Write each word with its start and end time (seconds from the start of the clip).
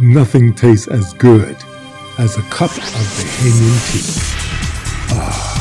Nothing 0.00 0.54
tastes 0.54 0.88
as 0.88 1.12
good 1.12 1.56
as 2.18 2.38
a 2.38 2.42
cup 2.44 2.70
of 2.70 2.78
Bahamian 2.78 3.92
tea. 3.92 4.02
Ah. 5.14 5.58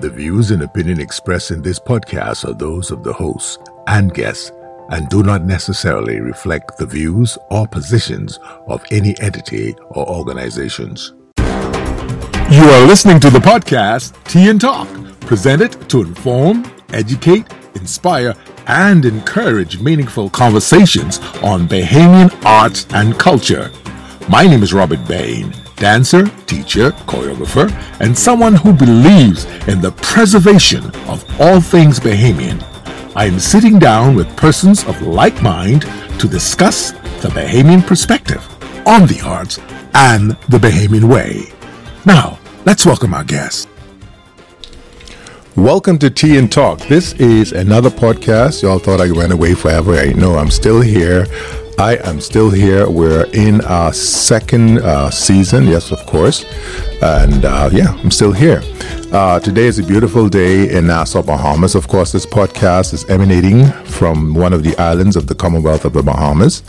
The 0.00 0.08
views 0.08 0.50
and 0.50 0.62
opinion 0.62 1.00
expressed 1.00 1.50
in 1.50 1.60
this 1.60 1.78
podcast 1.78 2.48
are 2.48 2.54
those 2.54 2.90
of 2.90 3.04
the 3.04 3.12
hosts 3.12 3.58
and 3.86 4.14
guests 4.14 4.52
and 4.90 5.08
do 5.10 5.22
not 5.22 5.44
necessarily 5.44 6.18
reflect 6.20 6.78
the 6.78 6.86
views 6.86 7.36
or 7.50 7.66
positions 7.66 8.38
of 8.66 8.82
any 8.90 9.14
entity 9.20 9.74
or 9.90 10.08
organizations. 10.08 11.12
You 11.36 12.62
are 12.62 12.86
listening 12.86 13.20
to 13.20 13.28
the 13.30 13.38
podcast 13.38 14.14
Tea 14.24 14.48
and 14.48 14.60
Talk, 14.60 14.88
presented 15.20 15.88
to 15.90 16.00
inform, 16.02 16.64
educate, 16.90 17.46
inspire, 17.74 18.34
and 18.66 19.04
encourage 19.04 19.80
meaningful 19.80 20.30
conversations 20.30 21.18
on 21.42 21.68
Bahamian 21.68 22.32
arts 22.44 22.86
and 22.94 23.18
culture. 23.18 23.70
My 24.28 24.46
name 24.46 24.62
is 24.62 24.72
Robert 24.72 25.06
Bain, 25.06 25.54
dancer, 25.76 26.26
teacher, 26.46 26.92
choreographer, 27.06 27.70
and 28.00 28.16
someone 28.16 28.54
who 28.54 28.72
believes 28.72 29.44
in 29.68 29.80
the 29.80 29.92
preservation 30.02 30.84
of 31.08 31.24
all 31.40 31.60
things 31.60 32.00
Bahamian. 32.00 32.62
I 33.16 33.26
am 33.26 33.38
sitting 33.38 33.78
down 33.78 34.16
with 34.16 34.36
persons 34.36 34.84
of 34.84 35.02
like 35.02 35.42
mind 35.42 35.82
to 36.18 36.28
discuss 36.28 36.92
the 37.22 37.28
Bahamian 37.28 37.86
perspective 37.86 38.46
on 38.86 39.06
the 39.06 39.20
arts 39.24 39.58
and 39.94 40.32
the 40.48 40.58
Bahamian 40.58 41.04
way. 41.04 41.52
Now, 42.04 42.38
let's 42.64 42.84
welcome 42.84 43.14
our 43.14 43.24
guest. 43.24 43.68
Welcome 45.56 45.98
to 46.00 46.10
Tea 46.10 46.36
and 46.36 46.50
Talk. 46.50 46.80
This 46.80 47.12
is 47.12 47.52
another 47.52 47.88
podcast. 47.88 48.60
Y'all 48.60 48.80
thought 48.80 49.00
I 49.00 49.12
went 49.12 49.32
away 49.32 49.54
forever. 49.54 49.94
I 49.94 50.12
know 50.12 50.36
I'm 50.36 50.50
still 50.50 50.80
here. 50.80 51.26
I 51.78 51.96
am 52.02 52.20
still 52.20 52.50
here. 52.50 52.90
We're 52.90 53.26
in 53.32 53.60
our 53.60 53.92
second 53.92 54.78
uh, 54.78 55.10
season, 55.10 55.68
yes, 55.68 55.92
of 55.92 56.04
course. 56.06 56.44
And 57.00 57.44
uh, 57.44 57.70
yeah, 57.72 57.92
I'm 58.02 58.10
still 58.10 58.32
here. 58.32 58.62
Uh, 59.12 59.38
today 59.38 59.66
is 59.66 59.78
a 59.78 59.84
beautiful 59.84 60.28
day 60.28 60.76
in 60.76 60.88
Nassau, 60.88 61.22
Bahamas. 61.22 61.76
Of 61.76 61.86
course, 61.86 62.10
this 62.10 62.26
podcast 62.26 62.92
is 62.92 63.08
emanating 63.08 63.64
from 63.84 64.34
one 64.34 64.52
of 64.52 64.64
the 64.64 64.76
islands 64.76 65.14
of 65.14 65.28
the 65.28 65.36
Commonwealth 65.36 65.84
of 65.84 65.92
the 65.92 66.02
Bahamas. 66.02 66.64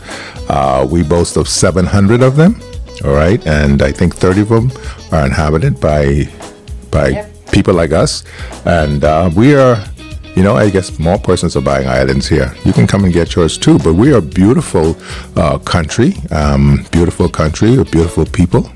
Uh, 0.48 0.86
we 0.88 1.02
boast 1.02 1.36
of 1.36 1.48
700 1.48 2.22
of 2.22 2.36
them, 2.36 2.60
all 3.04 3.14
right, 3.14 3.44
and 3.48 3.82
I 3.82 3.90
think 3.90 4.14
30 4.14 4.42
of 4.42 4.48
them 4.48 4.72
are 5.10 5.26
inhabited 5.26 5.80
by 5.80 6.28
by 6.92 7.08
yep 7.08 7.35
people 7.52 7.74
like 7.74 7.92
us. 7.92 8.24
And 8.64 9.04
uh, 9.04 9.30
we 9.34 9.54
are, 9.54 9.82
you 10.34 10.42
know, 10.42 10.56
I 10.56 10.70
guess 10.70 10.98
more 10.98 11.18
persons 11.18 11.56
are 11.56 11.62
buying 11.62 11.88
islands 11.88 12.26
here. 12.26 12.54
You 12.64 12.72
can 12.72 12.86
come 12.86 13.04
and 13.04 13.12
get 13.12 13.34
yours 13.34 13.58
too. 13.58 13.78
But 13.78 13.94
we 13.94 14.12
are 14.12 14.18
a 14.18 14.22
beautiful 14.22 14.96
uh, 15.36 15.58
country, 15.58 16.14
um, 16.30 16.84
beautiful 16.92 17.28
country 17.28 17.82
beautiful 17.84 18.26
people. 18.26 18.70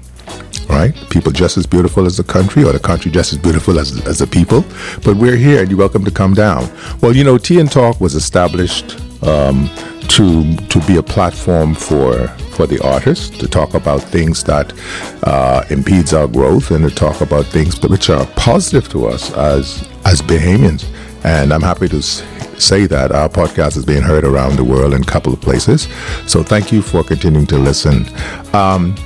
Right? 0.68 0.94
People 1.10 1.32
just 1.32 1.56
as 1.56 1.66
beautiful 1.66 2.06
as 2.06 2.16
the 2.16 2.22
country, 2.22 2.62
or 2.62 2.72
the 2.72 2.78
country 2.78 3.10
just 3.10 3.32
as 3.32 3.38
beautiful 3.38 3.80
as, 3.80 4.06
as 4.06 4.18
the 4.18 4.26
people. 4.26 4.64
But 5.04 5.16
we're 5.16 5.34
here 5.34 5.60
and 5.60 5.68
you're 5.68 5.78
welcome 5.78 6.04
to 6.04 6.12
come 6.12 6.32
down. 6.32 6.70
Well, 7.00 7.14
you 7.14 7.24
know, 7.24 7.38
Tea 7.38 7.58
and 7.58 7.70
Talk 7.70 8.00
was 8.00 8.14
established 8.14 8.96
um, 9.24 9.68
to 10.10 10.56
to 10.56 10.80
be 10.86 10.96
a 10.96 11.02
platform 11.02 11.74
for 11.74 12.26
for 12.56 12.66
the 12.66 12.82
artists 12.84 13.30
to 13.38 13.46
talk 13.46 13.74
about 13.74 14.02
things 14.02 14.42
that 14.44 14.72
uh, 15.22 15.64
impedes 15.70 16.12
our 16.12 16.26
growth 16.26 16.72
and 16.72 16.88
to 16.88 16.94
talk 16.94 17.20
about 17.20 17.46
things 17.46 17.80
which 17.82 18.10
are 18.10 18.26
positive 18.36 18.88
to 18.88 19.06
us 19.06 19.32
as 19.34 19.88
as 20.04 20.20
Bahamians. 20.20 20.84
And 21.22 21.52
I'm 21.52 21.62
happy 21.62 21.88
to 21.88 22.02
say 22.02 22.86
that 22.86 23.12
our 23.12 23.28
podcast 23.28 23.76
is 23.76 23.84
being 23.84 24.02
heard 24.02 24.24
around 24.24 24.56
the 24.56 24.64
world 24.64 24.94
in 24.94 25.02
a 25.02 25.06
couple 25.06 25.32
of 25.32 25.40
places. 25.40 25.88
So 26.26 26.42
thank 26.42 26.72
you 26.72 26.82
for 26.82 27.04
continuing 27.04 27.46
to 27.46 27.58
listen. 27.58 28.06
Um, 28.52 28.96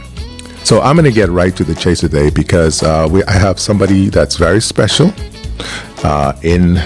so 0.64 0.80
I'm 0.80 0.96
going 0.96 1.04
to 1.04 1.12
get 1.12 1.28
right 1.28 1.54
to 1.56 1.64
the 1.64 1.74
chase 1.74 2.00
today 2.00 2.30
because 2.30 2.82
uh, 2.82 3.06
we, 3.10 3.22
I 3.24 3.32
have 3.32 3.60
somebody 3.60 4.08
that's 4.08 4.36
very 4.36 4.60
special 4.60 5.12
uh, 6.02 6.32
in 6.42 6.78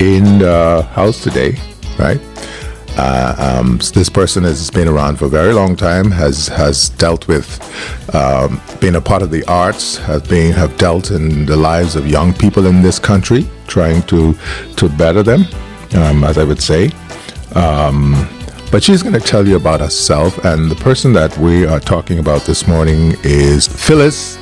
in 0.00 0.40
the 0.40 0.88
house 0.92 1.22
today, 1.22 1.56
right? 1.98 2.20
Uh, 2.96 3.34
um, 3.38 3.78
this 3.94 4.10
person 4.10 4.44
has 4.44 4.70
been 4.70 4.86
around 4.86 5.16
for 5.16 5.24
a 5.24 5.28
very 5.28 5.54
long 5.54 5.74
time, 5.74 6.10
has 6.10 6.48
has 6.48 6.90
dealt 6.90 7.26
with 7.26 7.58
um, 8.14 8.60
being 8.80 8.96
a 8.96 9.00
part 9.00 9.22
of 9.22 9.30
the 9.30 9.42
arts, 9.44 9.96
has 9.96 10.22
been 10.22 10.52
have 10.52 10.76
dealt 10.76 11.10
in 11.10 11.46
the 11.46 11.56
lives 11.56 11.96
of 11.96 12.06
young 12.06 12.34
people 12.34 12.66
in 12.66 12.82
this 12.82 12.98
country, 12.98 13.48
trying 13.66 14.02
to 14.02 14.34
to 14.76 14.88
better 14.90 15.22
them, 15.22 15.46
um, 15.94 16.22
as 16.22 16.36
I 16.36 16.44
would 16.44 16.60
say. 16.60 16.90
Um, 17.54 18.28
but 18.70 18.82
she's 18.82 19.02
going 19.02 19.14
to 19.14 19.20
tell 19.20 19.46
you 19.46 19.56
about 19.56 19.80
herself, 19.80 20.44
and 20.44 20.70
the 20.70 20.76
person 20.76 21.12
that 21.14 21.36
we 21.38 21.66
are 21.66 21.80
talking 21.80 22.18
about 22.18 22.42
this 22.42 22.66
morning 22.66 23.14
is 23.22 23.66
Phyllis 23.66 24.38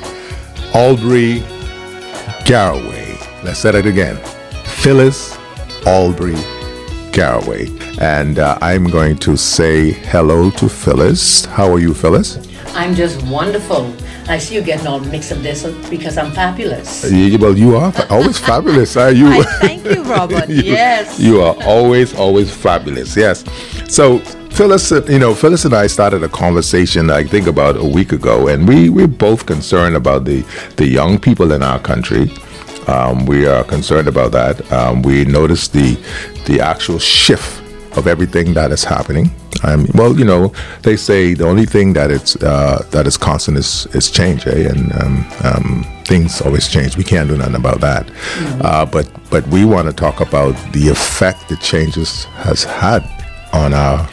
Albury 0.75 1.43
Garraway. 2.45 3.17
Let's 3.45 3.61
say 3.61 3.71
it 3.71 3.87
again, 3.87 4.17
Phyllis 4.65 5.37
Albury 5.87 6.37
Garraway. 7.13 7.69
And 8.01 8.39
uh, 8.39 8.59
I'm 8.61 8.85
going 8.85 9.17
to 9.19 9.37
say 9.37 9.91
hello 9.91 10.51
to 10.53 10.69
Phyllis. 10.69 11.45
How 11.45 11.73
are 11.73 11.79
you, 11.79 11.95
Phyllis? 11.95 12.39
I'm 12.75 12.95
just 12.95 13.23
wonderful. 13.27 13.95
I 14.29 14.39
see 14.39 14.55
you 14.55 14.63
getting 14.63 14.87
all 14.87 15.01
mixed 15.01 15.33
up 15.33 15.39
this 15.39 15.65
because 15.89 16.17
I'm 16.17 16.31
fabulous. 16.31 17.05
Uh, 17.05 17.37
well, 17.41 17.57
you 17.57 17.77
are 17.77 17.93
always 18.11 18.39
fabulous, 18.51 18.97
are 18.97 19.11
you? 19.11 19.27
I 19.27 19.43
thank 19.61 19.85
you, 19.85 20.03
Robert. 20.05 20.49
you, 20.49 20.63
yes. 20.63 21.19
You 21.19 21.43
are 21.43 21.57
always, 21.65 22.15
always 22.15 22.55
fabulous. 22.55 23.17
Yes. 23.17 23.45
So, 23.93 24.21
Phyllis, 24.51 24.93
uh, 24.93 25.05
you 25.09 25.19
know, 25.19 25.35
Phyllis 25.35 25.65
and 25.65 25.75
I 25.75 25.89
started 25.89 26.23
a 26.23 26.29
conversation, 26.29 27.11
I 27.11 27.25
think, 27.25 27.49
about 27.49 27.77
a 27.77 27.85
week 27.85 28.13
ago, 28.13 28.47
and 28.47 28.69
we 28.69 28.89
we're 28.89 29.09
both 29.09 29.47
concerned 29.47 29.97
about 29.97 30.25
the 30.25 30.45
the 30.77 30.87
young 30.87 31.19
people 31.19 31.53
in 31.53 31.63
our 31.63 31.79
country 31.81 32.31
um, 32.91 33.25
we 33.27 33.47
are 33.47 33.63
concerned 33.65 34.09
about 34.09 34.33
that. 34.33 34.71
Um, 34.73 35.03
we 35.03 35.25
notice 35.25 35.69
the 35.69 35.97
the 36.47 36.61
actual 36.61 36.99
shift 36.99 37.63
of 37.97 38.07
everything 38.07 38.55
that 38.55 38.71
is 38.73 38.85
happening. 38.85 39.31
Um, 39.63 39.87
well, 39.95 40.19
you 40.19 40.25
know, 40.25 40.53
they 40.83 40.97
say 40.97 41.35
the 41.35 41.47
only 41.47 41.67
thing 41.67 41.93
that 41.93 42.11
it's 42.11 42.37
uh, 42.43 42.85
that 42.91 43.07
is 43.07 43.17
constant 43.17 43.59
is 43.59 43.87
is 43.95 44.11
change, 44.11 44.47
eh? 44.47 44.69
and 44.69 44.93
um, 45.01 45.27
um, 45.45 45.87
things 46.05 46.41
always 46.41 46.69
change. 46.69 46.97
We 46.97 47.05
can't 47.05 47.29
do 47.29 47.37
nothing 47.37 47.57
about 47.57 47.81
that. 47.81 48.07
Mm-hmm. 48.07 48.61
Uh, 48.65 48.87
but 48.87 49.09
but 49.31 49.47
we 49.49 49.65
want 49.65 49.87
to 49.89 49.95
talk 49.95 50.21
about 50.21 50.55
the 50.73 50.89
effect 50.89 51.49
the 51.49 51.57
changes 51.57 52.25
has 52.47 52.65
had 52.65 53.03
on 53.53 53.75
our 53.75 54.09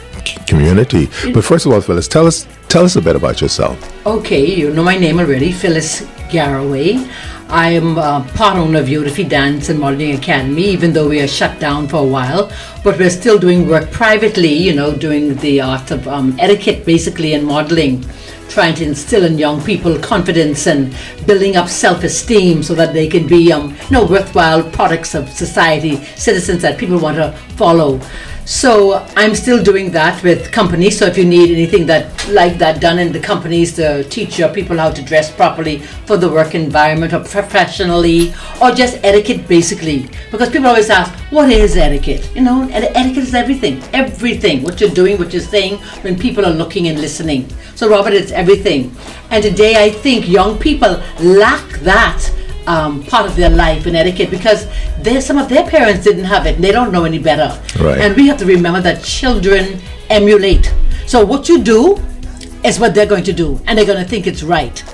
community. 0.46 1.06
Mm-hmm. 1.06 1.32
But 1.32 1.44
first 1.44 1.66
of 1.66 1.72
all, 1.72 1.80
Phyllis, 1.80 2.08
tell 2.08 2.26
us 2.26 2.46
tell 2.68 2.84
us 2.84 2.96
a 2.96 3.02
bit 3.02 3.16
about 3.16 3.40
yourself. 3.40 3.76
Okay, 4.06 4.44
you 4.44 4.70
know 4.70 4.84
my 4.84 4.98
name 4.98 5.18
already, 5.18 5.50
Phyllis 5.52 6.06
Garraway. 6.30 7.08
I 7.50 7.70
am 7.70 7.96
uh, 7.96 8.28
part 8.34 8.58
owner 8.58 8.80
of 8.80 8.88
Yodafi 8.88 9.26
Dance 9.26 9.70
and 9.70 9.80
Modeling 9.80 10.14
Academy, 10.14 10.64
even 10.64 10.92
though 10.92 11.08
we 11.08 11.18
are 11.22 11.26
shut 11.26 11.58
down 11.58 11.88
for 11.88 11.96
a 11.96 12.04
while. 12.06 12.52
But 12.84 12.98
we're 12.98 13.08
still 13.08 13.38
doing 13.38 13.66
work 13.66 13.90
privately, 13.90 14.52
you 14.52 14.74
know, 14.74 14.94
doing 14.94 15.34
the 15.36 15.62
art 15.62 15.90
of 15.90 16.06
um, 16.06 16.36
etiquette 16.38 16.84
basically 16.84 17.32
and 17.32 17.46
modeling, 17.46 18.04
trying 18.50 18.74
to 18.74 18.84
instill 18.84 19.24
in 19.24 19.38
young 19.38 19.62
people 19.62 19.98
confidence 19.98 20.66
and 20.66 20.94
building 21.26 21.56
up 21.56 21.68
self 21.70 22.04
esteem 22.04 22.62
so 22.62 22.74
that 22.74 22.92
they 22.92 23.08
can 23.08 23.26
be, 23.26 23.50
um, 23.50 23.70
you 23.70 23.90
know, 23.92 24.04
worthwhile 24.04 24.62
products 24.70 25.14
of 25.14 25.26
society, 25.30 25.96
citizens 26.16 26.60
that 26.60 26.76
people 26.78 26.98
want 26.98 27.16
to 27.16 27.32
follow. 27.56 27.98
So 28.48 29.06
I'm 29.14 29.34
still 29.34 29.62
doing 29.62 29.90
that 29.90 30.22
with 30.22 30.50
companies. 30.52 30.98
So 30.98 31.04
if 31.04 31.18
you 31.18 31.26
need 31.26 31.50
anything 31.50 31.84
that 31.84 32.26
like 32.28 32.56
that 32.56 32.80
done 32.80 32.98
in 32.98 33.12
the 33.12 33.20
companies 33.20 33.76
to 33.76 34.04
teach 34.04 34.38
your 34.38 34.48
people 34.48 34.78
how 34.78 34.90
to 34.90 35.02
dress 35.02 35.30
properly 35.30 35.80
for 36.06 36.16
the 36.16 36.30
work 36.30 36.54
environment 36.54 37.12
or 37.12 37.20
professionally 37.20 38.32
or 38.62 38.70
just 38.70 39.04
etiquette 39.04 39.46
basically, 39.46 40.08
because 40.30 40.48
people 40.48 40.68
always 40.68 40.88
ask, 40.88 41.12
what 41.30 41.50
is 41.50 41.76
etiquette? 41.76 42.34
You 42.34 42.40
know, 42.40 42.66
etiquette 42.72 43.24
is 43.24 43.34
everything, 43.34 43.82
everything. 43.92 44.62
What 44.62 44.80
you're 44.80 44.88
doing, 44.88 45.18
what 45.18 45.34
you're 45.34 45.42
saying 45.42 45.76
when 46.00 46.18
people 46.18 46.46
are 46.46 46.54
looking 46.54 46.88
and 46.88 46.98
listening. 47.02 47.46
So 47.74 47.86
Robert, 47.86 48.14
it's 48.14 48.32
everything. 48.32 48.96
And 49.30 49.42
today 49.44 49.84
I 49.84 49.90
think 49.90 50.26
young 50.26 50.58
people 50.58 51.02
lack 51.20 51.68
that 51.80 52.24
um, 52.68 53.02
part 53.04 53.26
of 53.26 53.34
their 53.34 53.50
life 53.50 53.86
in 53.86 53.96
etiquette 53.96 54.30
because 54.30 54.66
some 55.24 55.38
of 55.38 55.48
their 55.48 55.66
parents 55.68 56.04
didn't 56.04 56.24
have 56.24 56.46
it 56.46 56.56
and 56.56 56.64
they 56.64 56.70
don't 56.70 56.92
know 56.92 57.04
any 57.04 57.18
better. 57.18 57.58
Right. 57.82 57.98
And 57.98 58.14
we 58.14 58.28
have 58.28 58.38
to 58.38 58.46
remember 58.46 58.80
that 58.82 59.02
children 59.02 59.80
emulate. 60.10 60.72
So 61.06 61.24
what 61.24 61.48
you 61.48 61.62
do 61.62 61.96
is 62.62 62.78
what 62.78 62.94
they're 62.94 63.06
going 63.06 63.24
to 63.24 63.32
do, 63.32 63.60
and 63.66 63.78
they're 63.78 63.86
going 63.86 64.02
to 64.02 64.08
think 64.08 64.26
it's 64.26 64.42
right. 64.42 64.84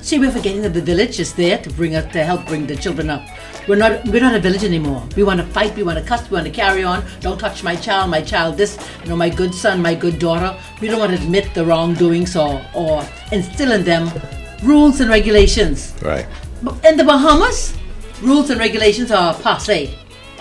See, 0.00 0.18
we're 0.18 0.32
forgetting 0.32 0.62
that 0.62 0.74
the 0.74 0.82
village 0.82 1.18
is 1.20 1.32
there 1.32 1.56
to 1.58 1.70
bring 1.70 1.94
us 1.94 2.12
to 2.12 2.24
help 2.24 2.44
bring 2.46 2.66
the 2.66 2.76
children 2.76 3.08
up. 3.08 3.26
We're 3.66 3.76
not 3.76 4.04
we're 4.08 4.20
not 4.20 4.34
a 4.34 4.40
village 4.40 4.64
anymore. 4.64 5.02
We 5.16 5.22
want 5.22 5.40
to 5.40 5.46
fight, 5.46 5.74
we 5.76 5.82
want 5.82 5.98
to 5.98 6.04
cuss, 6.04 6.28
we 6.30 6.34
want 6.34 6.46
to 6.46 6.52
carry 6.52 6.84
on. 6.84 7.04
Don't 7.20 7.38
touch 7.38 7.62
my 7.62 7.74
child, 7.76 8.10
my 8.10 8.20
child 8.20 8.58
this, 8.58 8.76
you 9.02 9.08
know, 9.08 9.16
my 9.16 9.30
good 9.30 9.54
son, 9.54 9.80
my 9.80 9.94
good 9.94 10.18
daughter. 10.18 10.58
We 10.82 10.88
don't 10.88 10.98
want 10.98 11.16
to 11.16 11.22
admit 11.22 11.54
the 11.54 11.64
wrongdoings 11.64 12.36
or 12.36 12.60
or 12.74 13.02
instill 13.32 13.72
in 13.72 13.84
them 13.84 14.10
rules 14.62 15.00
and 15.00 15.08
regulations. 15.08 15.94
Right. 16.02 16.26
In 16.62 16.96
the 16.96 17.04
Bahamas, 17.04 17.76
rules 18.22 18.50
and 18.50 18.58
regulations 18.60 19.10
are 19.10 19.34
passe. 19.34 19.96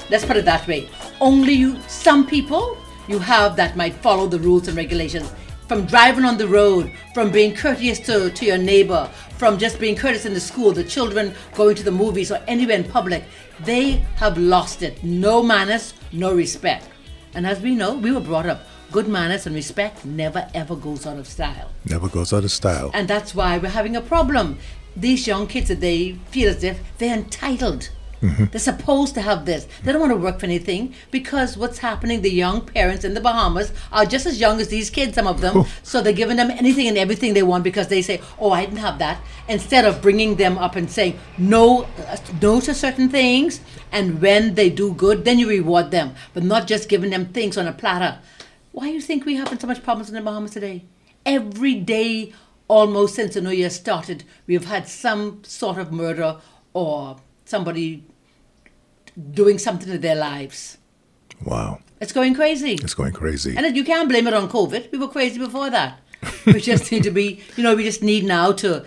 Let's 0.09 0.25
put 0.25 0.37
it 0.37 0.45
that 0.45 0.67
way. 0.67 0.87
Only 1.19 1.53
you, 1.53 1.79
some 1.87 2.25
people 2.25 2.77
you 3.07 3.19
have 3.19 3.55
that 3.55 3.75
might 3.75 3.95
follow 3.95 4.27
the 4.27 4.39
rules 4.39 4.67
and 4.67 4.77
regulations. 4.77 5.31
From 5.67 5.85
driving 5.85 6.25
on 6.25 6.37
the 6.37 6.47
road, 6.47 6.91
from 7.13 7.31
being 7.31 7.55
courteous 7.55 7.99
to, 8.01 8.29
to 8.29 8.45
your 8.45 8.57
neighbor, 8.57 9.09
from 9.37 9.57
just 9.57 9.79
being 9.79 9.95
courteous 9.95 10.25
in 10.25 10.33
the 10.33 10.39
school, 10.39 10.71
the 10.71 10.83
children 10.83 11.33
going 11.55 11.75
to 11.75 11.83
the 11.83 11.91
movies 11.91 12.31
or 12.31 12.41
anywhere 12.47 12.77
in 12.77 12.83
public, 12.83 13.23
they 13.61 14.03
have 14.15 14.37
lost 14.37 14.83
it. 14.83 15.03
No 15.03 15.41
manners, 15.41 15.93
no 16.11 16.33
respect. 16.33 16.87
And 17.33 17.47
as 17.47 17.59
we 17.59 17.75
know, 17.75 17.95
we 17.95 18.11
were 18.11 18.19
brought 18.19 18.45
up 18.45 18.61
good 18.91 19.07
manners 19.07 19.47
and 19.47 19.55
respect 19.55 20.05
never 20.05 20.47
ever 20.53 20.75
goes 20.75 21.07
out 21.07 21.17
of 21.17 21.27
style. 21.27 21.71
Never 21.89 22.07
goes 22.07 22.31
out 22.31 22.43
of 22.43 22.51
style. 22.51 22.91
And 22.93 23.07
that's 23.07 23.33
why 23.33 23.57
we're 23.57 23.69
having 23.69 23.95
a 23.95 24.01
problem. 24.01 24.59
These 24.95 25.27
young 25.27 25.47
kids 25.47 25.69
that 25.69 25.81
they 25.81 26.13
feel 26.29 26.49
as 26.49 26.63
if 26.63 26.79
they're 26.97 27.15
entitled. 27.15 27.89
Mm-hmm. 28.23 28.45
They're 28.45 28.59
supposed 28.59 29.15
to 29.15 29.21
have 29.21 29.45
this. 29.45 29.67
They 29.83 29.91
don't 29.91 29.99
want 29.99 30.13
to 30.13 30.17
work 30.17 30.39
for 30.39 30.45
anything 30.45 30.95
because 31.11 31.57
what's 31.57 31.79
happening, 31.79 32.21
the 32.21 32.31
young 32.31 32.61
parents 32.61 33.03
in 33.03 33.15
the 33.15 33.19
Bahamas 33.19 33.73
are 33.91 34.05
just 34.05 34.25
as 34.25 34.39
young 34.39 34.61
as 34.61 34.69
these 34.69 34.89
kids, 34.89 35.15
some 35.15 35.27
of 35.27 35.41
them. 35.41 35.57
Oh. 35.57 35.67
So 35.83 36.01
they're 36.01 36.13
giving 36.13 36.37
them 36.37 36.49
anything 36.49 36.87
and 36.87 36.97
everything 36.97 37.33
they 37.33 37.43
want 37.43 37.65
because 37.65 37.89
they 37.89 38.01
say, 38.01 38.21
oh, 38.39 38.51
I 38.51 38.63
didn't 38.63 38.77
have 38.77 38.97
that. 38.99 39.21
Instead 39.49 39.83
of 39.83 40.01
bringing 40.01 40.35
them 40.35 40.57
up 40.57 40.77
and 40.77 40.89
saying 40.89 41.19
no, 41.37 41.83
uh, 42.07 42.17
no 42.41 42.61
to 42.61 42.73
certain 42.73 43.09
things. 43.09 43.59
And 43.91 44.21
when 44.21 44.55
they 44.55 44.69
do 44.69 44.93
good, 44.93 45.25
then 45.25 45.37
you 45.37 45.49
reward 45.49 45.91
them, 45.91 46.15
but 46.33 46.43
not 46.43 46.65
just 46.65 46.87
giving 46.87 47.09
them 47.09 47.25
things 47.25 47.57
on 47.57 47.67
a 47.67 47.73
platter. 47.73 48.19
Why 48.71 48.87
do 48.87 48.93
you 48.93 49.01
think 49.01 49.25
we 49.25 49.35
having 49.35 49.59
so 49.59 49.67
much 49.67 49.83
problems 49.83 50.07
in 50.07 50.15
the 50.15 50.21
Bahamas 50.21 50.51
today? 50.51 50.85
Every 51.25 51.75
day, 51.75 52.33
almost 52.73 53.13
since 53.13 53.35
the 53.35 53.41
New 53.41 53.51
Year 53.51 53.69
started, 53.69 54.23
we 54.47 54.55
have 54.55 54.65
had 54.65 54.87
some 54.87 55.43
sort 55.43 55.77
of 55.77 55.91
murder 55.91 56.37
or 56.73 57.17
somebody 57.45 58.03
doing 59.31 59.59
something 59.59 59.91
to 59.91 59.99
their 59.99 60.15
lives. 60.15 60.79
Wow. 61.45 61.79
It's 62.01 62.11
going 62.11 62.33
crazy. 62.33 62.73
It's 62.73 62.95
going 62.95 63.13
crazy. 63.13 63.55
And 63.55 63.77
you 63.77 63.83
can't 63.83 64.09
blame 64.09 64.25
it 64.25 64.33
on 64.33 64.49
COVID. 64.49 64.91
We 64.91 64.97
were 64.97 65.07
crazy 65.07 65.37
before 65.37 65.69
that. 65.69 65.99
we 66.47 66.59
just 66.59 66.91
need 66.91 67.03
to 67.03 67.11
be, 67.11 67.43
you 67.55 67.63
know, 67.63 67.75
we 67.75 67.83
just 67.83 68.01
need 68.01 68.23
now 68.23 68.51
to, 68.53 68.83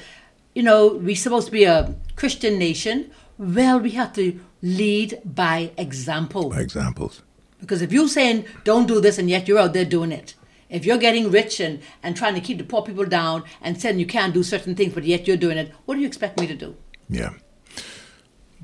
you 0.53 0.65
know, 0.65 0.97
we're 0.97 1.15
supposed 1.15 1.47
to 1.47 1.53
be 1.53 1.65
a 1.65 1.95
Christian 2.17 2.59
nation. 2.59 3.13
Well, 3.39 3.79
we 3.79 3.91
have 3.91 4.13
to 4.15 4.41
lead 4.63 5.21
by 5.25 5.71
example. 5.79 6.51
By 6.51 6.61
examples. 6.61 7.23
Because 7.61 7.83
if 7.83 7.93
you're 7.93 8.09
saying 8.09 8.47
don't 8.65 8.89
do 8.89 9.01
this 9.01 9.17
and 9.17 9.31
yet 9.31 9.47
you're 9.47 9.61
out 9.61 9.75
there 9.75 9.85
doing 9.85 10.11
it, 10.11 10.35
if 10.69 10.85
you're 10.85 10.99
getting 10.99 11.31
rich 11.31 11.61
and, 11.61 11.81
and 12.03 12.17
trying 12.17 12.35
to 12.35 12.41
keep 12.41 12.59
the 12.59 12.65
poor 12.65 12.83
people 12.83 13.05
down 13.05 13.45
and 13.61 13.81
saying 13.81 13.99
you 13.99 14.07
can't 14.07 14.35
do 14.35 14.43
certain 14.43 14.75
things 14.75 14.95
but 14.95 15.05
yet 15.05 15.27
you're 15.27 15.37
doing 15.37 15.59
it, 15.59 15.73
what 15.85 15.95
do 15.95 16.01
you 16.01 16.07
expect 16.07 16.41
me 16.41 16.47
to 16.47 16.55
do? 16.55 16.77
Yeah. 17.09 17.35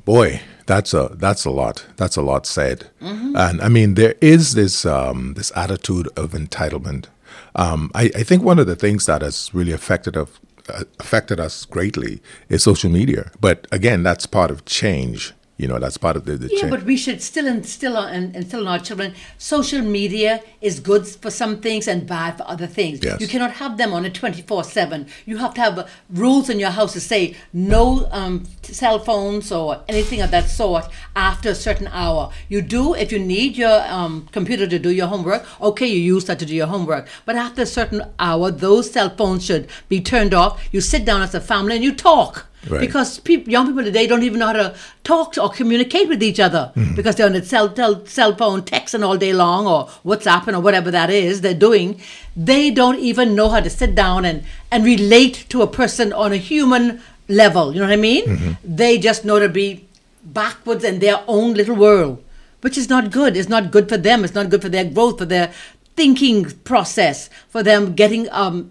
Boy, 0.05 0.41
that's 0.67 0.93
a 0.95 1.15
that's 1.15 1.45
a 1.45 1.51
lot. 1.51 1.87
That's 1.97 2.17
a 2.17 2.23
lot 2.23 2.45
said. 2.45 2.91
And 3.01 3.61
I 3.63 3.69
mean, 3.69 3.95
there 3.95 4.17
is 4.21 4.55
this 4.55 4.85
um, 4.85 5.35
this 5.35 5.53
attitude 5.55 6.09
of 6.17 6.33
entitlement. 6.33 7.07
Um, 7.55 7.91
I, 7.95 8.11
I 8.17 8.23
think 8.25 8.43
one 8.43 8.59
of 8.59 8.67
the 8.67 8.77
things 8.77 9.07
that 9.07 9.23
has 9.23 9.55
really 9.55 9.73
affected 9.73 10.17
of 10.17 10.41
uh, 10.69 10.85
affected 10.99 11.39
us 11.39 11.65
greatly 11.65 12.21
is 12.49 12.63
social 12.63 12.91
media. 12.91 13.31
But 13.41 13.67
again, 13.71 14.03
that's 14.03 14.27
part 14.27 14.51
of 14.51 14.65
change. 14.65 15.33
You 15.63 15.69
know, 15.69 15.79
that's 15.79 15.97
part 16.07 16.17
of 16.17 16.25
the, 16.25 16.37
the 16.37 16.49
Yeah, 16.49 16.61
change. 16.63 16.71
but 16.75 16.83
we 16.83 16.97
should 16.97 17.23
still 17.23 17.47
instill 17.47 17.97
on 17.97 18.13
and 18.13 18.35
instill 18.35 18.63
in 18.63 18.67
our 18.67 18.81
children. 18.81 19.15
Social 19.39 19.81
media 19.99 20.43
is 20.61 20.81
good 20.81 21.07
for 21.23 21.31
some 21.31 21.61
things 21.67 21.87
and 21.87 22.05
bad 22.05 22.37
for 22.39 22.45
other 22.55 22.67
things. 22.79 22.99
Yes. 23.01 23.21
You 23.21 23.29
cannot 23.29 23.53
have 23.63 23.77
them 23.77 23.93
on 23.93 24.05
a 24.05 24.11
twenty 24.11 24.43
four 24.43 24.65
seven. 24.65 25.07
You 25.25 25.37
have 25.45 25.55
to 25.55 25.61
have 25.61 25.79
uh, 25.79 25.87
rules 26.11 26.51
in 26.51 26.59
your 26.59 26.71
house 26.71 26.93
to 26.95 27.01
say 27.01 27.37
no 27.53 28.09
um, 28.11 28.35
cell 28.63 28.99
phones 28.99 29.53
or 29.53 29.69
anything 29.89 30.21
of 30.21 30.33
that 30.33 30.49
sort 30.51 30.85
after 31.15 31.51
a 31.51 31.55
certain 31.55 31.87
hour. 32.03 32.33
You 32.49 32.61
do 32.61 32.95
if 32.95 33.13
you 33.13 33.21
need 33.21 33.57
your 33.57 33.79
um, 33.99 34.29
computer 34.33 34.67
to 34.67 34.79
do 34.81 34.91
your 34.91 35.07
homework. 35.07 35.43
Okay, 35.61 35.87
you 35.87 36.01
use 36.15 36.25
that 36.25 36.41
to 36.41 36.47
do 36.47 36.57
your 36.57 36.67
homework. 36.67 37.07
But 37.25 37.37
after 37.37 37.63
a 37.63 37.67
certain 37.67 38.03
hour, 38.19 38.51
those 38.51 38.91
cell 38.91 39.11
phones 39.11 39.45
should 39.47 39.69
be 39.89 40.01
turned 40.01 40.35
off. 40.35 40.61
You 40.73 40.81
sit 40.81 41.05
down 41.05 41.23
as 41.23 41.37
a 41.37 41.41
family 41.41 41.77
and 41.77 41.85
you 41.85 41.95
talk. 41.95 42.49
Right. 42.69 42.81
Because 42.81 43.21
young 43.27 43.67
people 43.67 43.83
today 43.83 44.07
don't 44.07 44.23
even 44.23 44.39
know 44.39 44.47
how 44.47 44.53
to 44.53 44.75
talk 45.03 45.37
or 45.37 45.51
communicate 45.51 46.09
with 46.09 46.23
each 46.23 46.39
other 46.39 46.73
because 46.95 47.17
they're 47.17 47.27
on 47.27 47.33
the 47.33 47.45
cell, 47.45 47.69
tel- 47.69 48.07
cell 48.07 48.37
phone 48.37 48.63
texting 48.63 49.05
all 49.05 49.17
day 49.17 49.33
long 49.33 49.67
or 49.67 49.87
WhatsApping 50.05 50.55
or 50.55 50.61
whatever 50.61 50.91
that 50.93 51.11
is 51.11 51.41
they're 51.41 51.55
doing. 51.55 52.01
They 52.37 52.71
don't 52.71 53.01
even 53.01 53.35
know 53.35 53.49
how 53.49 53.61
to 53.61 53.69
sit 53.69 53.97
down 53.97 54.25
and, 54.25 54.45
and 54.71 54.85
relate 54.85 55.47
to 55.49 55.63
a 55.63 55.67
person 55.67 56.13
on 56.13 56.31
a 56.33 56.37
human 56.37 57.01
level. 57.29 57.73
You 57.75 57.81
know 57.81 57.87
what 57.87 57.93
I 57.95 57.97
mean? 57.97 58.57
They 58.63 58.97
just 58.99 59.25
know 59.25 59.41
to 59.41 59.49
be 59.49 59.87
backwards 60.23 60.85
in 60.85 61.01
their 61.01 61.23
own 61.27 61.55
little 61.55 61.75
world, 61.77 62.23
which 62.61 62.79
is 62.79 62.89
not 62.89 63.11
good. 63.11 63.37
It's 63.37 63.49
not 63.49 63.73
good 63.73 63.89
for 63.89 63.97
them. 63.97 64.25
It's 64.25 64.35
not 64.35 64.51
good 64.51 64.63
for 64.63 64.69
their 64.69 64.85
growth, 64.85 65.19
for 65.19 65.25
their 65.25 65.53
thinking 65.97 66.45
process, 66.65 67.29
for 67.49 67.63
them 67.63 67.95
getting 67.95 68.31
um, 68.31 68.71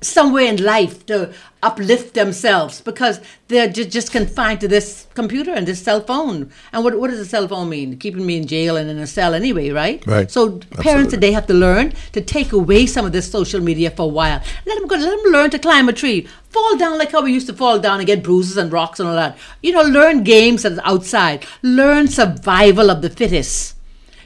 somewhere 0.00 0.44
in 0.44 0.62
life 0.62 1.04
to 1.06 1.32
uplift 1.60 2.14
themselves 2.14 2.80
because 2.80 3.20
they're 3.48 3.68
ju- 3.68 3.84
just 3.84 4.12
confined 4.12 4.60
to 4.60 4.68
this 4.68 5.08
computer 5.14 5.52
and 5.52 5.66
this 5.66 5.82
cell 5.82 6.00
phone. 6.00 6.52
And 6.72 6.84
what, 6.84 6.98
what 7.00 7.10
does 7.10 7.18
a 7.18 7.24
cell 7.26 7.48
phone 7.48 7.68
mean? 7.68 7.98
Keeping 7.98 8.24
me 8.24 8.36
in 8.36 8.46
jail 8.46 8.76
and 8.76 8.88
in 8.88 8.98
a 8.98 9.08
cell 9.08 9.34
anyway, 9.34 9.70
right? 9.70 10.04
Right. 10.06 10.30
So 10.30 10.50
parents 10.58 10.78
Absolutely. 10.78 11.10
today 11.10 11.32
have 11.32 11.46
to 11.48 11.54
learn 11.54 11.94
to 12.12 12.20
take 12.20 12.52
away 12.52 12.86
some 12.86 13.04
of 13.06 13.12
this 13.12 13.28
social 13.30 13.60
media 13.60 13.90
for 13.90 14.04
a 14.04 14.06
while. 14.06 14.40
Let 14.66 14.78
them 14.78 14.86
go. 14.86 14.96
Let 14.96 15.10
them 15.10 15.32
learn 15.32 15.50
to 15.50 15.58
climb 15.58 15.88
a 15.88 15.92
tree, 15.92 16.28
fall 16.50 16.76
down 16.76 16.96
like 16.98 17.10
how 17.10 17.22
we 17.22 17.32
used 17.32 17.48
to 17.48 17.54
fall 17.54 17.80
down 17.80 17.98
and 17.98 18.06
get 18.06 18.22
bruises 18.22 18.56
and 18.56 18.70
rocks 18.72 19.00
and 19.00 19.08
all 19.08 19.16
that. 19.16 19.36
You 19.62 19.72
know, 19.72 19.82
learn 19.82 20.22
games 20.22 20.62
that's 20.62 20.78
outside. 20.84 21.44
Learn 21.62 22.06
survival 22.06 22.88
of 22.90 23.02
the 23.02 23.10
fittest. 23.10 23.74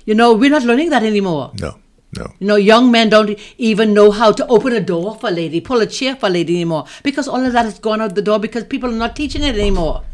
You 0.04 0.14
know, 0.14 0.34
we're 0.34 0.50
not 0.50 0.64
learning 0.64 0.90
that 0.90 1.02
anymore. 1.02 1.52
no, 1.60 1.78
no. 2.16 2.32
You 2.38 2.46
know, 2.46 2.56
young 2.56 2.90
men 2.90 3.08
don't 3.08 3.38
even 3.58 3.94
know 3.94 4.10
how 4.10 4.32
to 4.32 4.46
open 4.48 4.72
a 4.72 4.80
door 4.80 5.16
for 5.16 5.28
a 5.28 5.32
lady, 5.32 5.60
pull 5.60 5.80
a 5.80 5.86
chair 5.86 6.14
for 6.14 6.26
a 6.26 6.30
lady 6.30 6.56
anymore, 6.56 6.86
because 7.02 7.26
all 7.26 7.44
of 7.44 7.52
that 7.52 7.64
has 7.64 7.78
gone 7.78 8.00
out 8.00 8.14
the 8.14 8.22
door 8.22 8.38
because 8.38 8.64
people 8.64 8.90
are 8.90 8.96
not 8.96 9.16
teaching 9.16 9.42
it 9.42 9.54
anymore. 9.54 10.04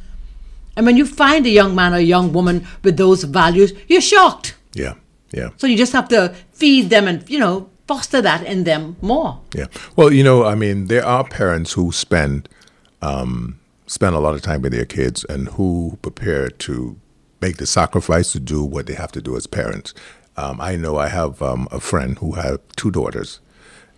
And 0.77 0.87
when 0.87 0.97
you 0.97 1.06
find 1.06 1.45
a 1.45 1.50
young 1.50 1.75
man 1.75 1.93
or 1.93 1.97
a 1.97 2.00
young 2.00 2.33
woman 2.33 2.67
with 2.85 2.97
those 2.97 3.25
values, 3.25 3.73
you're 3.89 4.00
shocked. 4.00 4.55
Yeah, 4.75 4.95
yeah. 5.33 5.50
So 5.56 5.67
you 5.67 5.77
just 5.77 5.93
have 5.93 6.09
to 6.11 6.35
feed 6.53 6.91
them 6.91 7.09
and, 7.09 7.29
you 7.29 7.41
know, 7.41 7.69
foster 7.89 8.23
that 8.23 8.45
in 8.45 8.62
them 8.62 8.97
more. 9.03 9.41
Yeah. 9.55 9.67
Well, 9.97 10.12
you 10.12 10.23
know, 10.23 10.45
I 10.45 10.55
mean, 10.55 10.87
there 10.87 11.05
are 11.05 11.25
parents 11.25 11.73
who 11.73 11.91
spend 11.91 12.49
um, 13.03 13.59
spend 13.89 14.15
a 14.15 14.21
lot 14.21 14.35
of 14.35 14.43
time 14.43 14.62
with 14.62 14.73
their 14.73 14.85
kids 14.85 15.25
and 15.25 15.49
who 15.49 15.99
prepare 16.03 16.49
to 16.49 16.97
make 17.41 17.56
the 17.56 17.67
sacrifice 17.67 18.33
to 18.33 18.41
do 18.41 18.62
what 18.62 18.87
they 18.87 18.95
have 18.95 19.12
to 19.12 19.23
do 19.23 19.37
as 19.37 19.47
parents. 19.47 19.95
Um, 20.43 20.61
I 20.61 20.76
know 20.76 20.94
I 21.06 21.08
have 21.08 21.43
um, 21.50 21.67
a 21.73 21.81
friend 21.90 22.11
who 22.20 22.32
have 22.44 22.58
two 22.81 22.90
daughters, 22.90 23.40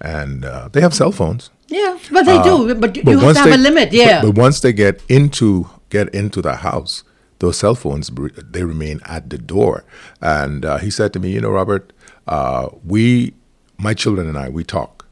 and 0.01 0.45
uh, 0.45 0.69
they 0.73 0.81
have 0.81 0.95
cell 0.95 1.13
phones. 1.13 1.51
Yeah, 1.69 1.99
but 2.11 2.25
they 2.25 2.39
do. 2.43 2.75
But, 2.75 2.97
you 2.97 3.19
have 3.19 3.35
to 3.35 3.41
have 3.41 3.49
they- 3.51 3.55
a 3.55 3.67
limit, 3.69 3.93
yeah. 3.93 4.23
But, 4.23 4.35
once 4.47 4.61
they 4.65 4.73
get 4.73 5.03
into 5.09 5.69
get 5.91 6.09
into 6.15 6.41
the 6.49 6.57
house, 6.69 7.05
those 7.41 7.57
cell 7.59 7.75
phones 7.75 8.11
they 8.55 8.65
remain 8.65 9.01
at 9.05 9.29
the 9.31 9.39
door. 9.39 9.85
And 10.21 10.65
uh, 10.65 10.79
he 10.79 10.91
said 10.91 11.13
to 11.15 11.19
me, 11.21 11.29
you 11.37 11.41
know, 11.45 11.51
Robert, 11.51 11.93
uh, 12.27 12.69
we, 12.85 13.35
my 13.77 13.95
children 13.95 14.27
and 14.29 14.39
I, 14.39 14.49
we 14.49 14.65
talk. 14.65 15.07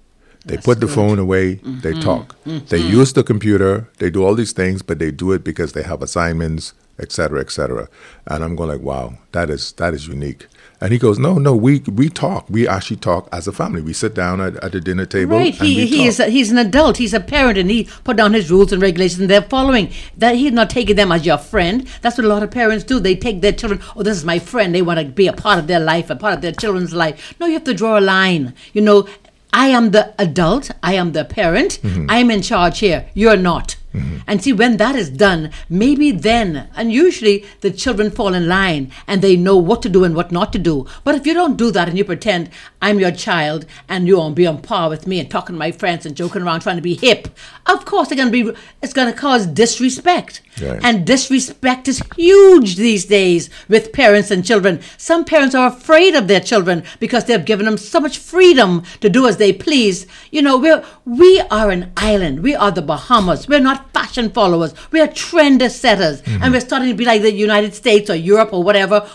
They 0.46 0.56
put 0.56 0.80
the 0.80 0.88
phone 0.88 1.18
away. 1.18 1.46
They 1.84 1.92
Mm-hmm. 1.92 2.00
talk. 2.00 2.36
They 2.72 2.78
use 2.98 3.12
the 3.12 3.22
computer. 3.32 3.72
They 3.98 4.08
do 4.10 4.24
all 4.24 4.34
these 4.34 4.52
things, 4.60 4.82
but 4.88 4.98
they 4.98 5.10
do 5.10 5.32
it 5.36 5.44
because 5.44 5.72
they 5.76 5.82
have 5.82 6.00
assignments, 6.08 6.72
etc., 6.98 7.10
cetera, 7.10 7.40
et 7.46 7.50
cetera. 7.56 7.84
And 8.26 8.42
I'm 8.44 8.56
going 8.56 8.70
like, 8.74 8.80
wow, 8.92 9.18
that 9.32 9.50
is 9.50 9.72
that 9.72 9.92
is 9.94 10.08
unique. 10.08 10.46
And 10.80 10.92
he 10.92 10.98
goes, 10.98 11.18
no, 11.18 11.38
no, 11.38 11.56
we 11.56 11.80
we 11.80 12.08
talk. 12.08 12.46
We 12.48 12.68
actually 12.68 12.98
talk 12.98 13.28
as 13.32 13.48
a 13.48 13.52
family. 13.52 13.82
We 13.82 13.92
sit 13.92 14.14
down 14.14 14.40
at, 14.40 14.54
at 14.62 14.70
the 14.72 14.80
dinner 14.80 15.06
table. 15.06 15.36
Right, 15.36 15.58
and 15.58 15.68
he, 15.68 15.86
he 15.86 15.96
talk. 15.98 16.06
is 16.06 16.20
a, 16.20 16.26
he's 16.26 16.52
an 16.52 16.58
adult. 16.58 16.98
He's 16.98 17.12
a 17.12 17.20
parent, 17.20 17.58
and 17.58 17.68
he 17.68 17.88
put 18.04 18.16
down 18.16 18.32
his 18.32 18.48
rules 18.48 18.72
and 18.72 18.80
regulations, 18.80 19.20
and 19.20 19.28
they're 19.28 19.42
following. 19.42 19.90
That 20.16 20.36
he's 20.36 20.52
not 20.52 20.70
taking 20.70 20.94
them 20.94 21.10
as 21.10 21.26
your 21.26 21.38
friend. 21.38 21.84
That's 22.00 22.16
what 22.16 22.24
a 22.24 22.28
lot 22.28 22.44
of 22.44 22.52
parents 22.52 22.84
do. 22.84 23.00
They 23.00 23.16
take 23.16 23.40
their 23.40 23.52
children. 23.52 23.82
Oh, 23.96 24.04
this 24.04 24.16
is 24.16 24.24
my 24.24 24.38
friend. 24.38 24.72
They 24.72 24.82
want 24.82 25.00
to 25.00 25.06
be 25.06 25.26
a 25.26 25.32
part 25.32 25.58
of 25.58 25.66
their 25.66 25.80
life, 25.80 26.10
a 26.10 26.16
part 26.16 26.34
of 26.34 26.42
their 26.42 26.52
children's 26.52 26.94
life. 26.94 27.34
No, 27.40 27.46
you 27.46 27.54
have 27.54 27.64
to 27.64 27.74
draw 27.74 27.98
a 27.98 28.00
line. 28.00 28.54
You 28.72 28.82
know, 28.82 29.08
I 29.52 29.68
am 29.68 29.90
the 29.90 30.14
adult. 30.20 30.70
I 30.82 30.94
am 30.94 31.10
the 31.10 31.24
parent. 31.24 31.80
Mm-hmm. 31.82 32.06
I'm 32.08 32.30
in 32.30 32.42
charge 32.42 32.78
here. 32.78 33.08
You're 33.14 33.36
not. 33.36 33.77
Mm-hmm. 33.94 34.18
And 34.26 34.42
see, 34.42 34.52
when 34.52 34.76
that 34.76 34.94
is 34.94 35.08
done, 35.08 35.50
maybe 35.68 36.10
then, 36.10 36.68
and 36.76 36.92
usually 36.92 37.46
the 37.60 37.70
children 37.70 38.10
fall 38.10 38.34
in 38.34 38.46
line 38.46 38.92
and 39.06 39.22
they 39.22 39.36
know 39.36 39.56
what 39.56 39.80
to 39.82 39.88
do 39.88 40.04
and 40.04 40.14
what 40.14 40.30
not 40.30 40.52
to 40.52 40.58
do. 40.58 40.86
But 41.04 41.14
if 41.14 41.26
you 41.26 41.32
don't 41.32 41.56
do 41.56 41.70
that 41.70 41.88
and 41.88 41.96
you 41.96 42.04
pretend 42.04 42.50
I'm 42.82 43.00
your 43.00 43.10
child 43.10 43.64
and 43.88 44.06
you 44.06 44.18
won't 44.18 44.36
be 44.36 44.46
on 44.46 44.60
par 44.60 44.90
with 44.90 45.06
me 45.06 45.20
and 45.20 45.30
talking 45.30 45.54
to 45.54 45.58
my 45.58 45.72
friends 45.72 46.04
and 46.04 46.16
joking 46.16 46.42
around 46.42 46.60
trying 46.60 46.76
to 46.76 46.82
be 46.82 46.94
hip, 46.94 47.28
of 47.66 47.84
course 47.84 48.08
they're 48.08 48.18
gonna 48.18 48.30
be. 48.30 48.52
It's 48.82 48.92
gonna 48.92 49.12
cause 49.12 49.46
disrespect. 49.46 50.42
Right. 50.60 50.80
And 50.82 51.06
disrespect 51.06 51.88
is 51.88 52.02
huge 52.16 52.76
these 52.76 53.04
days 53.04 53.50
with 53.68 53.92
parents 53.92 54.30
and 54.30 54.44
children. 54.44 54.80
Some 54.96 55.24
parents 55.24 55.54
are 55.54 55.68
afraid 55.68 56.14
of 56.14 56.28
their 56.28 56.40
children 56.40 56.84
because 57.00 57.24
they've 57.24 57.44
given 57.44 57.66
them 57.66 57.78
so 57.78 58.00
much 58.00 58.18
freedom 58.18 58.82
to 59.00 59.08
do 59.08 59.26
as 59.26 59.36
they 59.36 59.52
please. 59.52 60.06
You 60.30 60.42
know, 60.42 60.58
we're, 60.58 60.84
we 61.04 61.40
are 61.50 61.70
an 61.70 61.92
island. 61.96 62.42
We 62.42 62.54
are 62.54 62.70
the 62.70 62.82
Bahamas. 62.82 63.48
We're 63.48 63.60
not 63.60 63.92
fashion 63.92 64.30
followers. 64.30 64.74
We 64.90 65.00
are 65.00 65.08
trend 65.08 65.62
setters. 65.70 66.22
Mm-hmm. 66.22 66.42
And 66.42 66.52
we're 66.52 66.60
starting 66.60 66.88
to 66.88 66.94
be 66.94 67.04
like 67.04 67.22
the 67.22 67.32
United 67.32 67.74
States 67.74 68.10
or 68.10 68.14
Europe 68.14 68.52
or 68.52 68.62
whatever. 68.62 69.08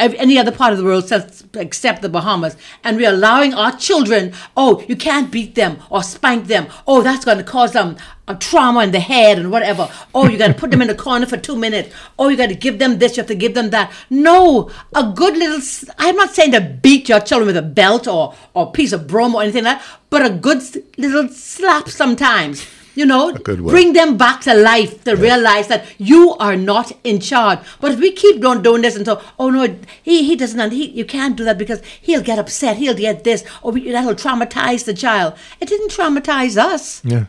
Any 0.00 0.38
other 0.38 0.52
part 0.52 0.72
of 0.72 0.78
the 0.78 0.84
world 0.84 1.10
except- 1.54 2.02
the 2.02 2.08
Bahamas, 2.08 2.56
and 2.84 2.96
we're 2.96 3.10
allowing 3.10 3.52
our 3.54 3.72
children, 3.76 4.32
oh, 4.56 4.84
you 4.88 4.96
can't 4.96 5.30
beat 5.30 5.54
them 5.54 5.78
or 5.90 6.02
spank 6.02 6.46
them. 6.46 6.66
Oh, 6.86 7.02
that's 7.02 7.24
going 7.24 7.38
to 7.38 7.44
cause 7.44 7.72
them 7.72 7.96
a 8.28 8.34
trauma 8.34 8.84
in 8.84 8.92
the 8.92 9.00
head 9.00 9.38
and 9.38 9.50
whatever. 9.50 9.90
Oh, 10.14 10.28
you 10.28 10.36
got 10.36 10.48
to 10.48 10.54
put 10.54 10.70
them 10.70 10.82
in 10.82 10.90
a 10.90 10.94
corner 10.94 11.26
for 11.26 11.36
two 11.36 11.56
minutes. 11.56 11.92
Oh, 12.18 12.28
you 12.28 12.36
got 12.36 12.50
to 12.50 12.54
give 12.54 12.78
them 12.78 12.98
this, 12.98 13.16
you 13.16 13.22
have 13.22 13.28
to 13.28 13.34
give 13.34 13.54
them 13.54 13.70
that. 13.70 13.90
No, 14.10 14.70
a 14.94 15.12
good 15.12 15.36
little, 15.36 15.60
I'm 15.98 16.16
not 16.16 16.34
saying 16.34 16.52
to 16.52 16.60
beat 16.60 17.08
your 17.08 17.20
children 17.20 17.46
with 17.46 17.56
a 17.56 17.62
belt 17.62 18.06
or, 18.06 18.34
or 18.54 18.70
piece 18.70 18.92
of 18.92 19.06
broom 19.06 19.34
or 19.34 19.42
anything 19.42 19.64
like 19.64 19.78
that, 19.78 19.86
but 20.10 20.24
a 20.24 20.30
good 20.30 20.62
little 20.96 21.28
slap 21.28 21.88
sometimes. 21.88 22.66
You 22.98 23.06
know, 23.06 23.32
bring 23.32 23.92
them 23.92 24.16
back 24.16 24.40
to 24.40 24.54
life 24.54 25.04
to 25.04 25.14
realize 25.14 25.68
that 25.68 25.86
you 25.98 26.34
are 26.40 26.56
not 26.56 26.90
in 27.04 27.20
charge. 27.20 27.60
But 27.80 27.92
if 27.92 28.00
we 28.00 28.10
keep 28.10 28.44
on 28.44 28.60
doing 28.60 28.82
this 28.82 28.96
and 28.96 29.06
so, 29.06 29.22
oh 29.38 29.50
no, 29.50 29.62
he, 30.02 30.24
he 30.24 30.34
doesn't, 30.34 30.72
he, 30.72 30.88
you 30.90 31.04
can't 31.04 31.36
do 31.36 31.44
that 31.44 31.58
because 31.58 31.80
he'll 32.00 32.24
get 32.24 32.40
upset, 32.40 32.76
he'll 32.76 32.94
get 32.94 33.22
this, 33.22 33.44
or 33.62 33.70
we, 33.70 33.92
that'll 33.92 34.16
traumatize 34.16 34.84
the 34.84 34.94
child. 34.94 35.34
It 35.60 35.68
didn't 35.68 35.92
traumatize 35.92 36.56
us. 36.56 37.00
Yeah. 37.04 37.26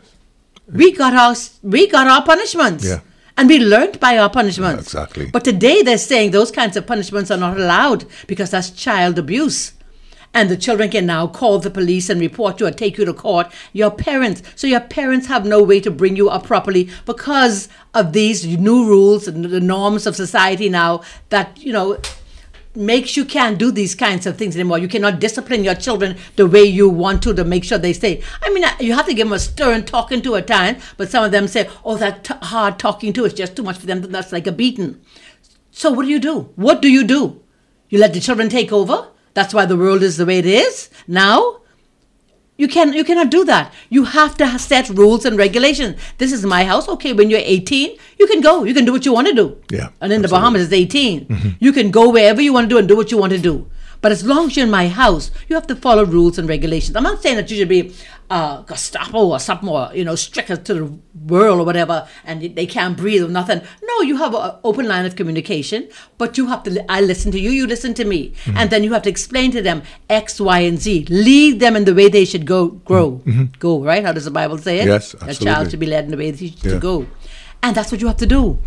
We 0.72 0.90
got 0.90 1.14
our 1.14 1.36
we 1.62 1.86
got 1.86 2.08
our 2.08 2.24
punishments. 2.24 2.84
Yeah. 2.84 3.00
And 3.36 3.48
we 3.48 3.60
learned 3.60 4.00
by 4.00 4.18
our 4.18 4.28
punishments. 4.28 4.82
exactly. 4.82 5.30
But 5.30 5.44
today 5.44 5.82
they're 5.82 5.98
saying 5.98 6.32
those 6.32 6.50
kinds 6.50 6.76
of 6.76 6.84
punishments 6.84 7.30
are 7.30 7.38
not 7.38 7.56
allowed 7.56 8.06
because 8.26 8.50
that's 8.50 8.70
child 8.70 9.20
abuse. 9.20 9.74
And 10.32 10.48
the 10.48 10.56
children 10.56 10.90
can 10.90 11.06
now 11.06 11.26
call 11.26 11.58
the 11.58 11.70
police 11.70 12.08
and 12.08 12.20
report 12.20 12.60
you 12.60 12.66
or 12.66 12.70
take 12.70 12.98
you 12.98 13.04
to 13.04 13.12
court. 13.12 13.50
Your 13.72 13.90
parents. 13.90 14.42
So 14.54 14.66
your 14.66 14.80
parents 14.80 15.26
have 15.26 15.44
no 15.44 15.62
way 15.62 15.80
to 15.80 15.90
bring 15.90 16.14
you 16.14 16.28
up 16.28 16.44
properly 16.44 16.88
because 17.04 17.68
of 17.94 18.12
these 18.12 18.46
new 18.46 18.86
rules 18.86 19.26
and 19.26 19.44
the 19.44 19.60
norms 19.60 20.06
of 20.06 20.14
society 20.14 20.68
now 20.68 21.02
that, 21.30 21.58
you 21.60 21.72
know, 21.72 21.98
makes 22.74 23.16
you 23.16 23.24
can't 23.24 23.58
do 23.58 23.72
these 23.72 23.94
kinds 23.94 24.26
of 24.26 24.36
things 24.38 24.54
anymore. 24.54 24.78
You 24.78 24.88
cannot 24.88 25.18
discipline 25.18 25.64
your 25.64 25.74
children 25.74 26.16
the 26.36 26.46
way 26.46 26.62
you 26.62 26.88
want 26.88 27.22
to 27.24 27.34
to 27.34 27.44
make 27.44 27.64
sure 27.64 27.78
they 27.78 27.92
stay. 27.92 28.22
I 28.42 28.50
mean, 28.50 28.64
you 28.78 28.94
have 28.94 29.06
to 29.06 29.14
give 29.14 29.26
them 29.26 29.32
a 29.32 29.40
stern 29.40 29.84
talking 29.84 30.22
to 30.22 30.36
at 30.36 30.46
times, 30.46 30.82
but 30.96 31.10
some 31.10 31.24
of 31.24 31.32
them 31.32 31.48
say, 31.48 31.68
"Oh, 31.84 31.96
that 31.96 32.24
t- 32.24 32.34
hard 32.42 32.78
talking 32.78 33.12
to 33.14 33.24
is 33.24 33.34
just 33.34 33.56
too 33.56 33.64
much 33.64 33.78
for 33.78 33.86
them. 33.86 34.00
That's 34.02 34.32
like 34.32 34.46
a 34.46 34.52
beating." 34.52 35.00
So 35.72 35.90
what 35.90 36.04
do 36.04 36.08
you 36.08 36.20
do? 36.20 36.50
What 36.54 36.80
do 36.80 36.88
you 36.88 37.04
do? 37.04 37.42
You 37.88 37.98
let 37.98 38.12
the 38.12 38.20
children 38.20 38.48
take 38.48 38.72
over? 38.72 39.08
That's 39.34 39.54
why 39.54 39.64
the 39.66 39.76
world 39.76 40.02
is 40.02 40.16
the 40.16 40.26
way 40.26 40.38
it 40.38 40.46
is 40.46 40.90
now. 41.06 41.56
You 42.56 42.68
can 42.68 42.92
you 42.92 43.04
cannot 43.04 43.30
do 43.30 43.44
that. 43.46 43.72
You 43.88 44.04
have 44.04 44.36
to 44.36 44.58
set 44.58 44.90
rules 44.90 45.24
and 45.24 45.38
regulations. 45.38 45.98
This 46.18 46.30
is 46.30 46.44
my 46.44 46.64
house. 46.64 46.88
Okay, 46.90 47.14
when 47.14 47.30
you're 47.30 47.40
18, 47.42 47.96
you 48.18 48.26
can 48.26 48.42
go. 48.42 48.64
You 48.64 48.74
can 48.74 48.84
do 48.84 48.92
what 48.92 49.06
you 49.06 49.14
want 49.14 49.28
to 49.28 49.34
do. 49.34 49.56
Yeah, 49.70 49.88
And 50.00 50.12
in 50.12 50.20
the. 50.20 50.28
Bahamas, 50.28 50.64
it's 50.64 50.72
18. 50.72 51.26
Mm-hmm. 51.26 51.48
You 51.58 51.72
can 51.72 51.90
go 51.90 52.10
wherever 52.10 52.42
you 52.42 52.52
want 52.52 52.66
to 52.66 52.74
do 52.74 52.78
and 52.78 52.86
do 52.86 52.96
what 52.96 53.10
you 53.10 53.16
want 53.16 53.32
to 53.32 53.38
do. 53.38 53.70
But 54.02 54.12
as 54.12 54.24
long 54.24 54.46
as 54.46 54.56
you're 54.56 54.66
in 54.66 54.70
my 54.70 54.88
house, 54.88 55.30
you 55.48 55.56
have 55.56 55.66
to 55.68 55.76
follow 55.76 56.04
rules 56.04 56.38
and 56.38 56.48
regulations. 56.48 56.96
I'm 56.96 57.02
not 57.02 57.22
saying 57.22 57.36
that 57.36 57.50
you 57.50 57.56
should 57.56 57.68
be 57.68 57.94
uh, 58.30 58.62
Gestapo 58.62 59.26
or 59.26 59.40
something 59.40 59.68
or 59.68 59.90
you 59.92 60.04
know, 60.04 60.14
stricter 60.14 60.56
to 60.56 60.74
the 60.74 60.98
world 61.26 61.60
or 61.60 61.64
whatever, 61.66 62.06
and 62.24 62.40
they 62.54 62.66
can't 62.66 62.96
breathe 62.96 63.22
or 63.22 63.28
nothing. 63.28 63.60
No, 63.82 64.00
you 64.02 64.16
have 64.18 64.34
an 64.34 64.52
open 64.64 64.86
line 64.86 65.04
of 65.04 65.16
communication, 65.16 65.88
but 66.16 66.38
you 66.38 66.46
have 66.46 66.62
to. 66.62 66.84
I 66.90 67.00
listen 67.00 67.32
to 67.32 67.40
you, 67.40 67.50
you 67.50 67.66
listen 67.66 67.92
to 67.94 68.04
me, 68.04 68.30
mm-hmm. 68.30 68.56
and 68.56 68.70
then 68.70 68.84
you 68.84 68.92
have 68.92 69.02
to 69.02 69.10
explain 69.10 69.50
to 69.52 69.62
them 69.62 69.82
X, 70.08 70.40
Y, 70.40 70.60
and 70.60 70.78
Z. 70.78 71.06
Lead 71.10 71.60
them 71.60 71.74
in 71.76 71.84
the 71.84 71.94
way 71.94 72.08
they 72.08 72.24
should 72.24 72.46
go, 72.46 72.68
grow, 72.68 73.12
mm-hmm. 73.12 73.30
Mm-hmm. 73.30 73.44
go. 73.58 73.82
Right? 73.82 74.04
How 74.04 74.12
does 74.12 74.24
the 74.26 74.30
Bible 74.30 74.58
say 74.58 74.80
it? 74.80 74.86
Yes, 74.86 75.14
A 75.14 75.18
child 75.18 75.30
absolutely. 75.30 75.70
should 75.70 75.80
be 75.80 75.86
led 75.86 76.04
in 76.04 76.10
the 76.12 76.16
way 76.16 76.30
that 76.30 76.40
he 76.40 76.50
should 76.50 76.64
Yeah. 76.72 76.78
go, 76.78 77.06
and 77.62 77.74
that's 77.76 77.90
what 77.90 78.00
you 78.00 78.06
have 78.06 78.18
to 78.18 78.26
do. 78.26 78.58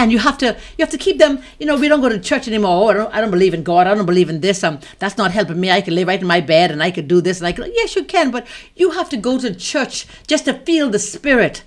And 0.00 0.10
you 0.10 0.18
have 0.18 0.38
to 0.38 0.48
you 0.76 0.82
have 0.84 0.90
to 0.96 1.02
keep 1.06 1.18
them. 1.18 1.34
You 1.58 1.66
know, 1.66 1.76
we 1.76 1.88
don't 1.88 2.00
go 2.00 2.08
to 2.08 2.18
church 2.30 2.48
anymore. 2.48 2.70
Oh, 2.78 2.88
I 2.88 2.94
don't, 2.94 3.14
I 3.16 3.20
don't 3.20 3.30
believe 3.30 3.54
in 3.58 3.62
God. 3.62 3.86
I 3.86 3.94
don't 3.94 4.06
believe 4.06 4.30
in 4.30 4.40
this. 4.40 4.64
Um, 4.64 4.78
that's 4.98 5.18
not 5.18 5.30
helping 5.38 5.60
me. 5.60 5.70
I 5.70 5.82
can 5.82 5.94
lay 5.94 6.04
right 6.04 6.20
in 6.20 6.26
my 6.26 6.40
bed 6.40 6.70
and 6.70 6.82
I 6.82 6.90
could 6.90 7.08
do 7.14 7.20
this 7.20 7.38
and 7.38 7.46
I 7.46 7.52
could. 7.52 7.70
Yes, 7.80 7.94
you 7.96 8.04
can, 8.04 8.30
but 8.30 8.46
you 8.80 8.92
have 8.92 9.10
to 9.10 9.18
go 9.28 9.38
to 9.38 9.54
church 9.54 10.06
just 10.26 10.46
to 10.46 10.54
feel 10.54 10.88
the 10.90 10.98
spirit. 10.98 11.62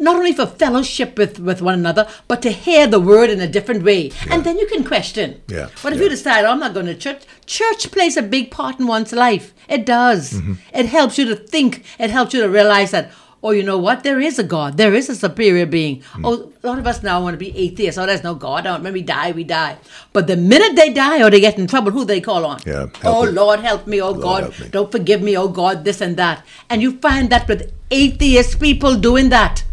Not 0.00 0.16
only 0.16 0.32
for 0.32 0.46
fellowship 0.46 1.18
with, 1.18 1.40
with 1.40 1.60
one 1.60 1.74
another, 1.74 2.08
but 2.28 2.40
to 2.42 2.50
hear 2.50 2.86
the 2.86 3.00
word 3.00 3.30
in 3.30 3.40
a 3.40 3.48
different 3.48 3.82
way. 3.82 4.12
And 4.30 4.44
then 4.44 4.56
you 4.56 4.66
can 4.68 4.84
question. 4.84 5.40
Yeah, 5.48 5.70
But 5.82 5.92
if 5.92 5.98
yeah. 5.98 6.04
you 6.04 6.10
decide, 6.10 6.44
oh, 6.44 6.52
I'm 6.52 6.60
not 6.60 6.72
going 6.72 6.86
to 6.86 6.94
church, 6.94 7.22
church 7.46 7.90
plays 7.90 8.16
a 8.16 8.22
big 8.22 8.52
part 8.52 8.78
in 8.78 8.86
one's 8.86 9.12
life. 9.12 9.52
It 9.68 9.84
does. 9.84 10.34
Mm-hmm. 10.34 10.54
It 10.72 10.86
helps 10.86 11.18
you 11.18 11.24
to 11.26 11.34
think. 11.34 11.84
It 11.98 12.10
helps 12.10 12.32
you 12.32 12.40
to 12.42 12.48
realize 12.48 12.92
that, 12.92 13.10
oh, 13.42 13.50
you 13.50 13.62
know 13.62 13.78
what? 13.78 14.02
There 14.02 14.20
is 14.20 14.38
a 14.38 14.42
God. 14.44 14.76
There 14.76 14.94
is 14.94 15.08
a 15.08 15.14
superior 15.14 15.66
being. 15.66 16.00
Mm. 16.14 16.22
Oh, 16.24 16.52
a 16.62 16.66
lot 16.66 16.78
of 16.78 16.86
us 16.86 17.02
now 17.02 17.22
want 17.22 17.34
to 17.34 17.38
be 17.38 17.56
atheists. 17.56 17.98
Oh, 17.98 18.06
there's 18.06 18.24
no 18.24 18.34
God. 18.34 18.66
Oh, 18.66 18.80
when 18.80 18.92
we 18.92 19.02
die, 19.02 19.32
we 19.32 19.44
die. 19.44 19.78
But 20.12 20.26
the 20.26 20.36
minute 20.36 20.76
they 20.76 20.92
die 20.92 21.22
or 21.22 21.30
they 21.30 21.40
get 21.40 21.58
in 21.58 21.66
trouble, 21.66 21.90
who 21.92 22.04
they 22.04 22.20
call 22.20 22.44
on? 22.44 22.60
Yeah, 22.66 22.86
Oh, 23.04 23.26
me. 23.26 23.32
Lord, 23.32 23.60
help 23.60 23.86
me. 23.86 24.00
Oh, 24.02 24.14
God, 24.14 24.58
me. 24.58 24.68
don't 24.70 24.90
forgive 24.90 25.22
me. 25.22 25.36
Oh, 25.36 25.48
God, 25.48 25.84
this 25.84 26.00
and 26.00 26.16
that. 26.16 26.44
And 26.68 26.82
you 26.82 26.98
find 26.98 27.30
that 27.30 27.46
with 27.48 27.72
atheist 27.90 28.60
people 28.60 28.96
doing 28.96 29.28
that. 29.30 29.64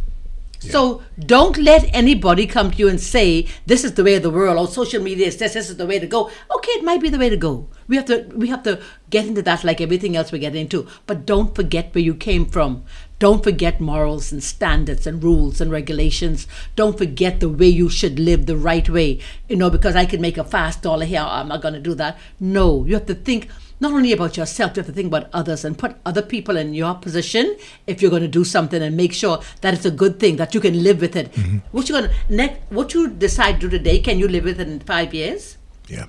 So 0.59 1.03
don't 1.19 1.57
let 1.57 1.87
anybody 1.93 2.47
come 2.47 2.71
to 2.71 2.77
you 2.77 2.87
and 2.89 2.99
say 2.99 3.47
this 3.67 3.83
is 3.83 3.93
the 3.93 4.03
way 4.03 4.15
of 4.15 4.23
the 4.23 4.31
world 4.31 4.57
or 4.57 4.67
social 4.67 5.01
media 5.01 5.27
is 5.27 5.37
this, 5.37 5.53
this 5.53 5.69
is 5.69 5.77
the 5.77 5.85
way 5.85 5.99
to 5.99 6.07
go. 6.07 6.31
Okay, 6.55 6.71
it 6.71 6.83
might 6.83 7.01
be 7.01 7.09
the 7.09 7.19
way 7.19 7.29
to 7.29 7.37
go. 7.37 7.67
We 7.87 7.95
have 7.97 8.05
to 8.05 8.23
we 8.35 8.47
have 8.47 8.63
to 8.63 8.81
get 9.11 9.27
into 9.27 9.43
that 9.43 9.63
like 9.63 9.79
everything 9.79 10.15
else 10.15 10.31
we 10.31 10.39
get 10.39 10.55
into. 10.55 10.87
But 11.05 11.25
don't 11.27 11.53
forget 11.55 11.93
where 11.93 12.03
you 12.03 12.15
came 12.15 12.45
from. 12.47 12.83
Don't 13.17 13.43
forget 13.43 13.79
morals 13.79 14.31
and 14.31 14.43
standards 14.43 15.07
and 15.07 15.23
rules 15.23 15.61
and 15.61 15.71
regulations. 15.71 16.47
Don't 16.75 16.97
forget 16.97 17.39
the 17.39 17.49
way 17.49 17.67
you 17.67 17.89
should 17.89 18.19
live 18.19 18.45
the 18.45 18.57
right 18.57 18.89
way. 18.89 19.19
You 19.47 19.55
know, 19.55 19.69
because 19.69 19.95
I 19.95 20.05
can 20.05 20.21
make 20.21 20.37
a 20.37 20.43
fast 20.43 20.81
dollar 20.81 21.05
here, 21.05 21.21
I'm 21.21 21.47
not 21.47 21.61
gonna 21.61 21.79
do 21.79 21.95
that. 21.95 22.17
No, 22.39 22.85
you 22.85 22.93
have 22.95 23.05
to 23.05 23.15
think 23.15 23.49
not 23.79 23.91
only 23.91 24.13
about 24.13 24.37
yourself, 24.37 24.75
you 24.75 24.81
have 24.81 24.87
to 24.87 24.93
think 24.93 25.07
about 25.07 25.29
others 25.33 25.65
and 25.65 25.77
put 25.77 25.95
other 26.05 26.21
people 26.21 26.55
in 26.55 26.73
your 26.73 26.95
position 26.95 27.57
if 27.87 28.01
you're 28.01 28.11
going 28.11 28.21
to 28.21 28.27
do 28.27 28.45
something 28.45 28.81
and 28.81 28.95
make 28.95 29.11
sure 29.13 29.41
that 29.61 29.73
it's 29.73 29.85
a 29.85 29.91
good 29.91 30.17
thing 30.17 30.37
that 30.37 30.53
you 30.55 30.61
can 30.61 30.81
live 30.81 31.01
with 31.01 31.15
it. 31.15 31.35
What 31.71 31.89
you 31.89 31.95
going 31.95 32.09
to 32.09 32.15
next? 32.33 32.61
What 32.71 32.93
you 32.93 33.09
decide 33.09 33.59
to 33.59 33.67
do 33.67 33.77
today? 33.77 33.99
Can 33.99 34.17
you 34.17 34.29
live 34.29 34.45
with 34.45 34.61
it 34.61 34.67
in 34.69 34.79
five 34.79 35.13
years? 35.13 35.57
Yeah. 35.89 36.05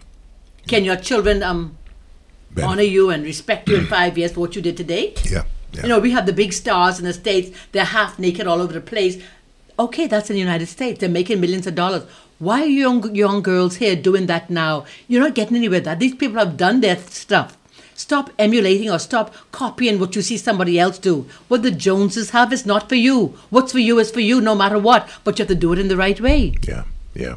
Can 0.69 0.85
your 0.85 0.97
children 0.97 1.43
um 1.43 1.77
Ben- 2.51 2.65
honor 2.65 2.83
you 2.83 3.11
and 3.11 3.25
respect 3.25 3.69
you 3.69 3.77
in 3.77 3.87
five 3.87 4.17
years 4.17 4.33
for 4.33 4.41
what 4.41 4.55
you 4.55 4.63
did 4.63 4.77
today? 4.77 5.15
Yeah. 5.25 5.43
Yeah. 5.73 5.83
You 5.83 5.89
know, 5.89 5.99
we 5.99 6.13
have 6.13 6.27
the 6.27 6.33
big 6.33 6.53
stars 6.53 6.99
in 6.99 7.05
the 7.05 7.13
states. 7.13 7.57
They're 7.73 7.85
half 7.85 8.19
naked 8.19 8.47
all 8.47 8.61
over 8.61 8.73
the 8.73 8.81
place. 8.81 9.23
Okay, 9.79 10.07
that's 10.07 10.31
in 10.31 10.35
the 10.35 10.41
United 10.41 10.67
States. 10.67 11.01
They're 11.01 11.09
making 11.09 11.41
millions 11.41 11.67
of 11.67 11.75
dollars. 11.75 12.05
Why 12.39 12.63
are 12.63 12.67
young 12.67 13.15
young 13.15 13.43
girls 13.43 13.77
here 13.77 13.97
doing 13.97 14.27
that 14.27 14.51
now? 14.51 14.87
You're 15.09 15.23
not 15.23 15.35
getting 15.35 15.57
anywhere. 15.57 15.79
with 15.79 15.85
That 15.85 15.99
these 15.99 16.15
people 16.15 16.39
have 16.39 16.57
done 16.57 16.81
their 16.81 16.97
stuff. 16.97 17.57
Stop 17.95 18.31
emulating 18.39 18.91
or 18.91 18.99
stop 18.99 19.35
copying 19.53 19.99
what 19.99 20.15
you 20.15 20.21
see 20.21 20.37
somebody 20.37 20.79
else 20.79 20.99
do. 20.99 21.27
What 21.49 21.63
the 21.63 21.71
Joneses 21.71 22.31
have 22.31 22.53
is 22.53 22.67
not 22.67 22.91
for 22.91 22.95
you. 22.95 23.39
What's 23.49 23.73
for 23.73 23.79
you 23.79 23.99
is 23.99 24.11
for 24.11 24.21
you, 24.21 24.41
no 24.41 24.55
matter 24.55 24.79
what. 24.79 25.09
But 25.25 25.39
you 25.39 25.45
have 25.45 25.49
to 25.49 25.55
do 25.55 25.73
it 25.73 25.79
in 25.79 25.89
the 25.89 25.97
right 25.97 26.21
way. 26.21 26.55
Yeah, 26.69 26.85
yeah, 27.15 27.37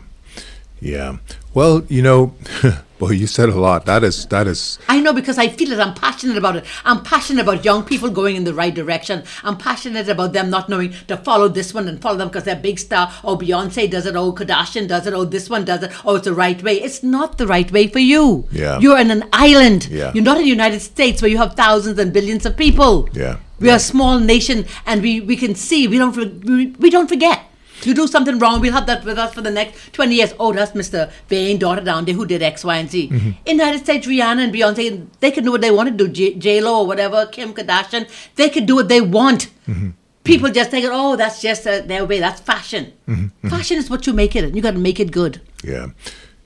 yeah. 0.81 1.17
Well, 1.53 1.83
you 1.89 2.01
know, 2.01 2.35
boy, 2.99 3.11
you 3.11 3.25
said 3.25 3.49
a 3.49 3.59
lot. 3.59 3.85
That 3.85 4.03
is 4.03 4.25
that 4.27 4.45
is 4.45 4.77
I 4.87 4.99
know 4.99 5.13
because 5.13 5.37
I 5.37 5.47
feel 5.47 5.71
it. 5.71 5.79
I'm 5.79 5.93
passionate 5.95 6.37
about 6.37 6.57
it. 6.57 6.65
I'm 6.85 7.01
passionate 7.03 7.41
about 7.41 7.65
young 7.65 7.83
people 7.83 8.09
going 8.09 8.35
in 8.35 8.43
the 8.43 8.53
right 8.53 8.73
direction. 8.73 9.23
I'm 9.43 9.57
passionate 9.57 10.07
about 10.09 10.33
them 10.33 10.49
not 10.49 10.69
knowing 10.69 10.93
to 11.07 11.17
follow 11.17 11.47
this 11.47 11.73
one 11.73 11.87
and 11.87 12.01
follow 12.01 12.17
them 12.17 12.27
because 12.27 12.43
they're 12.43 12.55
big 12.55 12.77
star. 12.77 13.11
Oh, 13.23 13.35
Beyonce 13.37 13.89
does 13.89 14.05
it. 14.05 14.15
Oh, 14.15 14.31
Kardashian 14.33 14.87
does 14.87 15.07
it. 15.07 15.13
Oh, 15.13 15.25
this 15.25 15.49
one 15.49 15.65
does 15.65 15.83
it. 15.83 15.91
Oh, 16.05 16.15
it's 16.15 16.25
the 16.25 16.33
right 16.33 16.61
way. 16.61 16.75
It's 16.81 17.01
not 17.01 17.37
the 17.37 17.47
right 17.47 17.71
way 17.71 17.87
for 17.87 17.99
you. 17.99 18.47
Yeah. 18.51 18.79
You're 18.79 18.99
in 18.99 19.09
an 19.09 19.27
island. 19.33 19.87
Yeah. 19.87 20.11
You're 20.13 20.23
not 20.23 20.37
in 20.37 20.43
the 20.43 20.49
United 20.49 20.81
States 20.81 21.21
where 21.21 21.31
you 21.31 21.37
have 21.37 21.55
thousands 21.55 21.97
and 21.97 22.13
billions 22.13 22.45
of 22.45 22.55
people. 22.55 23.09
Yeah. 23.13 23.37
We 23.59 23.69
are 23.69 23.75
a 23.75 23.79
small 23.79 24.19
nation 24.19 24.65
and 24.85 25.01
we, 25.01 25.19
we 25.19 25.35
can 25.35 25.55
see. 25.55 25.87
We 25.87 25.97
don't, 25.97 26.15
we, 26.45 26.67
we 26.67 26.89
don't 26.89 27.09
forget. 27.09 27.48
You 27.83 27.93
do 27.93 28.07
something 28.07 28.39
wrong, 28.39 28.61
we'll 28.61 28.73
have 28.73 28.85
that 28.87 29.03
with 29.05 29.17
us 29.17 29.33
for 29.33 29.41
the 29.41 29.51
next 29.51 29.93
20 29.93 30.15
years. 30.15 30.33
Oh, 30.39 30.51
that's 30.53 30.71
Mr. 30.73 31.11
Vain 31.27 31.57
daughter 31.57 31.81
down 31.81 32.05
there 32.05 32.13
who 32.15 32.25
did 32.25 32.41
X, 32.41 32.63
Y, 32.63 32.75
and 32.77 32.89
Z. 32.89 33.09
Mm-hmm. 33.09 33.29
In 33.45 33.57
the 33.57 33.63
United 33.63 33.79
States, 33.83 34.07
Rihanna 34.07 34.43
and 34.45 34.53
Beyonce, 34.53 35.05
they 35.19 35.31
can 35.31 35.43
do 35.43 35.51
what 35.51 35.61
they 35.61 35.71
want 35.71 35.89
to 35.89 35.95
do. 35.95 36.07
J- 36.11 36.33
J-Lo 36.35 36.81
or 36.81 36.87
whatever, 36.87 37.25
Kim 37.27 37.53
Kardashian, 37.53 38.09
they 38.35 38.49
can 38.49 38.65
do 38.65 38.75
what 38.75 38.87
they 38.89 39.01
want. 39.01 39.49
Mm-hmm. 39.67 39.89
People 40.23 40.51
just 40.51 40.69
think, 40.71 40.85
oh, 40.89 41.15
that's 41.15 41.41
just 41.41 41.65
uh, 41.65 41.81
their 41.81 42.05
way. 42.05 42.19
That's 42.19 42.39
fashion. 42.41 42.93
Mm-hmm. 43.07 43.49
Fashion 43.49 43.77
is 43.77 43.89
what 43.89 44.05
you 44.05 44.13
make 44.13 44.35
it. 44.35 44.43
and 44.43 44.55
You 44.55 44.61
got 44.61 44.71
to 44.73 44.79
make 44.79 44.99
it 44.99 45.11
good. 45.11 45.41
Yeah, 45.63 45.87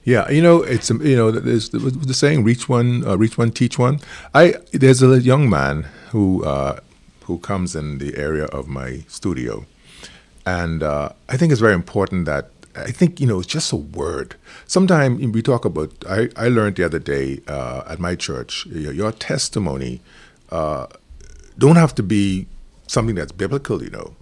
yeah. 0.04 0.30
You 0.30 0.40
know, 0.42 0.62
it's 0.62 0.90
um, 0.90 1.04
you 1.04 1.16
know, 1.16 1.30
there's 1.30 1.68
the, 1.70 1.78
the 1.78 2.14
saying, 2.14 2.44
"Reach 2.44 2.68
one, 2.68 3.06
uh, 3.06 3.16
reach 3.18 3.36
one, 3.36 3.50
teach 3.50 3.78
one." 3.78 4.00
I 4.32 4.54
there's 4.72 5.02
a 5.02 5.20
young 5.20 5.50
man 5.50 5.86
who 6.12 6.44
uh, 6.44 6.80
who 7.24 7.38
comes 7.38 7.74
in 7.76 7.98
the 7.98 8.16
area 8.16 8.44
of 8.46 8.68
my 8.68 9.04
studio, 9.08 9.66
and 10.46 10.82
uh, 10.82 11.10
I 11.28 11.36
think 11.36 11.52
it's 11.52 11.60
very 11.60 11.74
important 11.74 12.26
that 12.26 12.50
I 12.76 12.90
think 12.90 13.20
you 13.20 13.26
know 13.26 13.38
it's 13.40 13.46
just 13.48 13.72
a 13.72 13.76
word. 13.76 14.34
Sometimes 14.66 15.24
we 15.34 15.42
talk 15.42 15.64
about. 15.64 15.90
I 16.08 16.28
I 16.36 16.48
learned 16.48 16.76
the 16.76 16.84
other 16.84 16.98
day 16.98 17.40
uh, 17.48 17.82
at 17.86 17.98
my 18.00 18.14
church. 18.16 18.66
Your, 18.66 18.92
your 18.92 19.12
testimony 19.12 20.00
uh, 20.50 20.86
don't 21.58 21.76
have 21.76 21.94
to 21.96 22.02
be 22.02 22.46
something 22.86 23.14
that's 23.14 23.32
biblical, 23.32 23.82
you 23.82 23.90
know. 23.90 24.14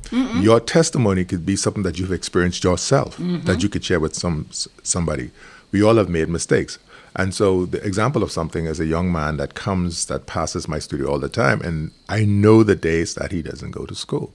Your 0.42 0.60
testimony 0.60 1.24
could 1.24 1.44
be 1.44 1.56
something 1.56 1.82
that 1.82 1.98
you've 1.98 2.12
experienced 2.12 2.62
yourself 2.62 3.16
that 3.44 3.62
you 3.62 3.68
could 3.68 3.84
share 3.84 3.98
with 4.00 4.14
some 4.14 4.46
somebody. 4.82 5.30
we 5.72 5.82
all 5.82 5.96
have 5.96 6.08
made 6.08 6.28
mistakes. 6.28 6.78
And 7.16 7.34
so 7.34 7.66
the 7.66 7.82
example 7.84 8.22
of 8.22 8.30
something 8.30 8.66
is 8.66 8.78
a 8.80 8.86
young 8.86 9.10
man 9.12 9.36
that 9.38 9.54
comes 9.54 10.06
that 10.06 10.26
passes 10.26 10.68
my 10.68 10.78
studio 10.78 11.10
all 11.10 11.18
the 11.18 11.28
time, 11.28 11.60
and 11.62 11.90
I 12.08 12.24
know 12.24 12.62
the 12.62 12.76
days 12.76 13.14
that 13.14 13.32
he 13.32 13.42
doesn't 13.42 13.72
go 13.72 13.84
to 13.86 13.94
school. 13.94 14.32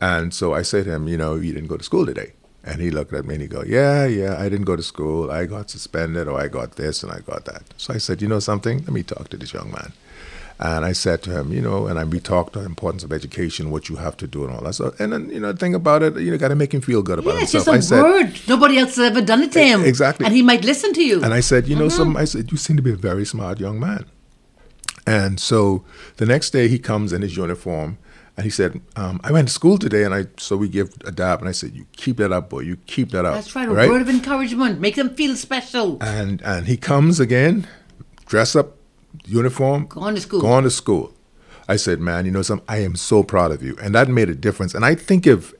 And 0.00 0.32
so 0.32 0.54
I 0.54 0.62
said 0.62 0.84
to 0.84 0.92
him, 0.94 1.08
you 1.08 1.16
know, 1.16 1.34
you 1.34 1.52
didn't 1.52 1.68
go 1.68 1.76
to 1.76 1.84
school 1.84 2.06
today. 2.06 2.32
And 2.64 2.80
he 2.80 2.90
looked 2.90 3.12
at 3.12 3.24
me 3.24 3.34
and 3.34 3.42
he 3.42 3.48
go, 3.48 3.62
yeah, 3.66 4.04
yeah, 4.04 4.36
I 4.38 4.48
didn't 4.48 4.64
go 4.66 4.76
to 4.76 4.82
school. 4.82 5.30
I 5.30 5.46
got 5.46 5.70
suspended 5.70 6.28
or 6.28 6.38
I 6.38 6.48
got 6.48 6.72
this 6.72 7.02
and 7.02 7.10
I 7.10 7.20
got 7.20 7.44
that. 7.46 7.62
So 7.78 7.94
I 7.94 7.98
said, 7.98 8.20
you 8.20 8.28
know 8.28 8.40
something? 8.40 8.78
Let 8.80 8.90
me 8.90 9.02
talk 9.02 9.28
to 9.30 9.36
this 9.36 9.52
young 9.54 9.70
man. 9.70 9.92
And 10.60 10.84
I 10.84 10.92
said 10.92 11.22
to 11.22 11.30
him, 11.30 11.52
you 11.52 11.60
know, 11.62 11.86
and 11.86 11.98
I, 12.00 12.04
we 12.04 12.18
talked 12.18 12.54
the 12.54 12.64
importance 12.64 13.04
of 13.04 13.12
education, 13.12 13.70
what 13.70 13.88
you 13.88 13.94
have 13.96 14.16
to 14.18 14.26
do, 14.26 14.44
and 14.44 14.52
all 14.54 14.60
that 14.62 14.74
stuff. 14.74 14.98
And 14.98 15.12
then, 15.12 15.30
you 15.30 15.38
know, 15.38 15.52
think 15.52 15.76
about 15.76 16.02
it, 16.02 16.16
you 16.18 16.32
know, 16.32 16.36
got 16.36 16.48
to 16.48 16.56
make 16.56 16.74
him 16.74 16.80
feel 16.80 17.00
good 17.00 17.20
about 17.20 17.36
Yeah, 17.36 17.42
it's 17.42 17.52
himself. 17.52 17.76
just 17.76 17.92
a 17.92 17.96
I 17.96 18.00
said, 18.00 18.02
word. 18.02 18.40
Nobody 18.48 18.78
else 18.78 18.96
has 18.96 19.10
ever 19.10 19.22
done 19.22 19.42
it 19.44 19.52
to 19.52 19.62
him. 19.62 19.84
exactly. 19.84 20.26
And 20.26 20.34
he 20.34 20.42
might 20.42 20.64
listen 20.64 20.92
to 20.94 21.02
you. 21.02 21.22
and 21.22 21.32
I 21.32 21.40
said, 21.40 21.68
you 21.68 21.76
know, 21.76 21.86
Mm-hmm. 21.86 21.96
some, 21.96 22.16
I 22.16 22.24
said, 22.24 22.50
you 22.50 22.58
seem 22.58 22.76
to 22.76 22.82
be 22.82 22.90
a 22.92 22.96
very 22.96 23.24
smart 23.24 23.60
young 23.60 23.78
man. 23.78 24.04
And 25.06 25.38
so 25.40 25.84
the 26.16 26.26
next 26.26 26.50
day 26.50 26.68
he 26.68 26.78
comes 26.78 27.12
in 27.12 27.22
his 27.22 27.36
uniform 27.36 27.98
and 28.38 28.44
he 28.44 28.50
said, 28.50 28.80
um, 28.94 29.20
I 29.24 29.32
went 29.32 29.48
to 29.48 29.52
school 29.52 29.78
today 29.78 30.04
and 30.04 30.14
I, 30.14 30.26
so 30.36 30.56
we 30.56 30.68
give 30.68 30.94
a 31.04 31.10
dab 31.10 31.40
and 31.40 31.48
I 31.48 31.52
said, 31.52 31.74
you 31.74 31.86
keep 31.96 32.18
that 32.18 32.30
up, 32.30 32.50
boy, 32.50 32.60
you 32.60 32.76
keep 32.86 33.10
that 33.10 33.24
up. 33.24 33.34
That's 33.34 33.56
right. 33.56 33.68
A 33.68 33.72
word 33.72 34.00
of 34.00 34.08
encouragement. 34.08 34.78
Make 34.78 34.94
them 34.94 35.10
feel 35.16 35.34
special. 35.34 35.98
and 36.00 36.40
and 36.42 36.68
he 36.68 36.76
comes 36.76 37.18
again, 37.18 37.66
dress 38.26 38.54
up, 38.54 38.76
uniform, 39.26 39.86
Go 39.86 40.02
on 40.02 40.14
to 40.14 40.20
school. 40.20 40.40
Go 40.40 40.52
on 40.52 40.62
to 40.62 40.70
school. 40.70 41.12
I 41.66 41.74
said, 41.74 41.98
man, 41.98 42.26
you 42.26 42.30
know 42.30 42.42
something? 42.42 42.64
I 42.68 42.78
am 42.78 42.94
so 42.94 43.24
proud 43.24 43.50
of 43.50 43.60
you, 43.60 43.76
and 43.82 43.92
that 43.96 44.06
made 44.08 44.30
a 44.30 44.36
difference. 44.36 44.72
And 44.72 44.84
I 44.84 44.94
think 44.94 45.26
if 45.26 45.52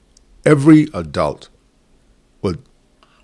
every 0.46 0.86
adult 0.94 1.48
would 2.42 2.62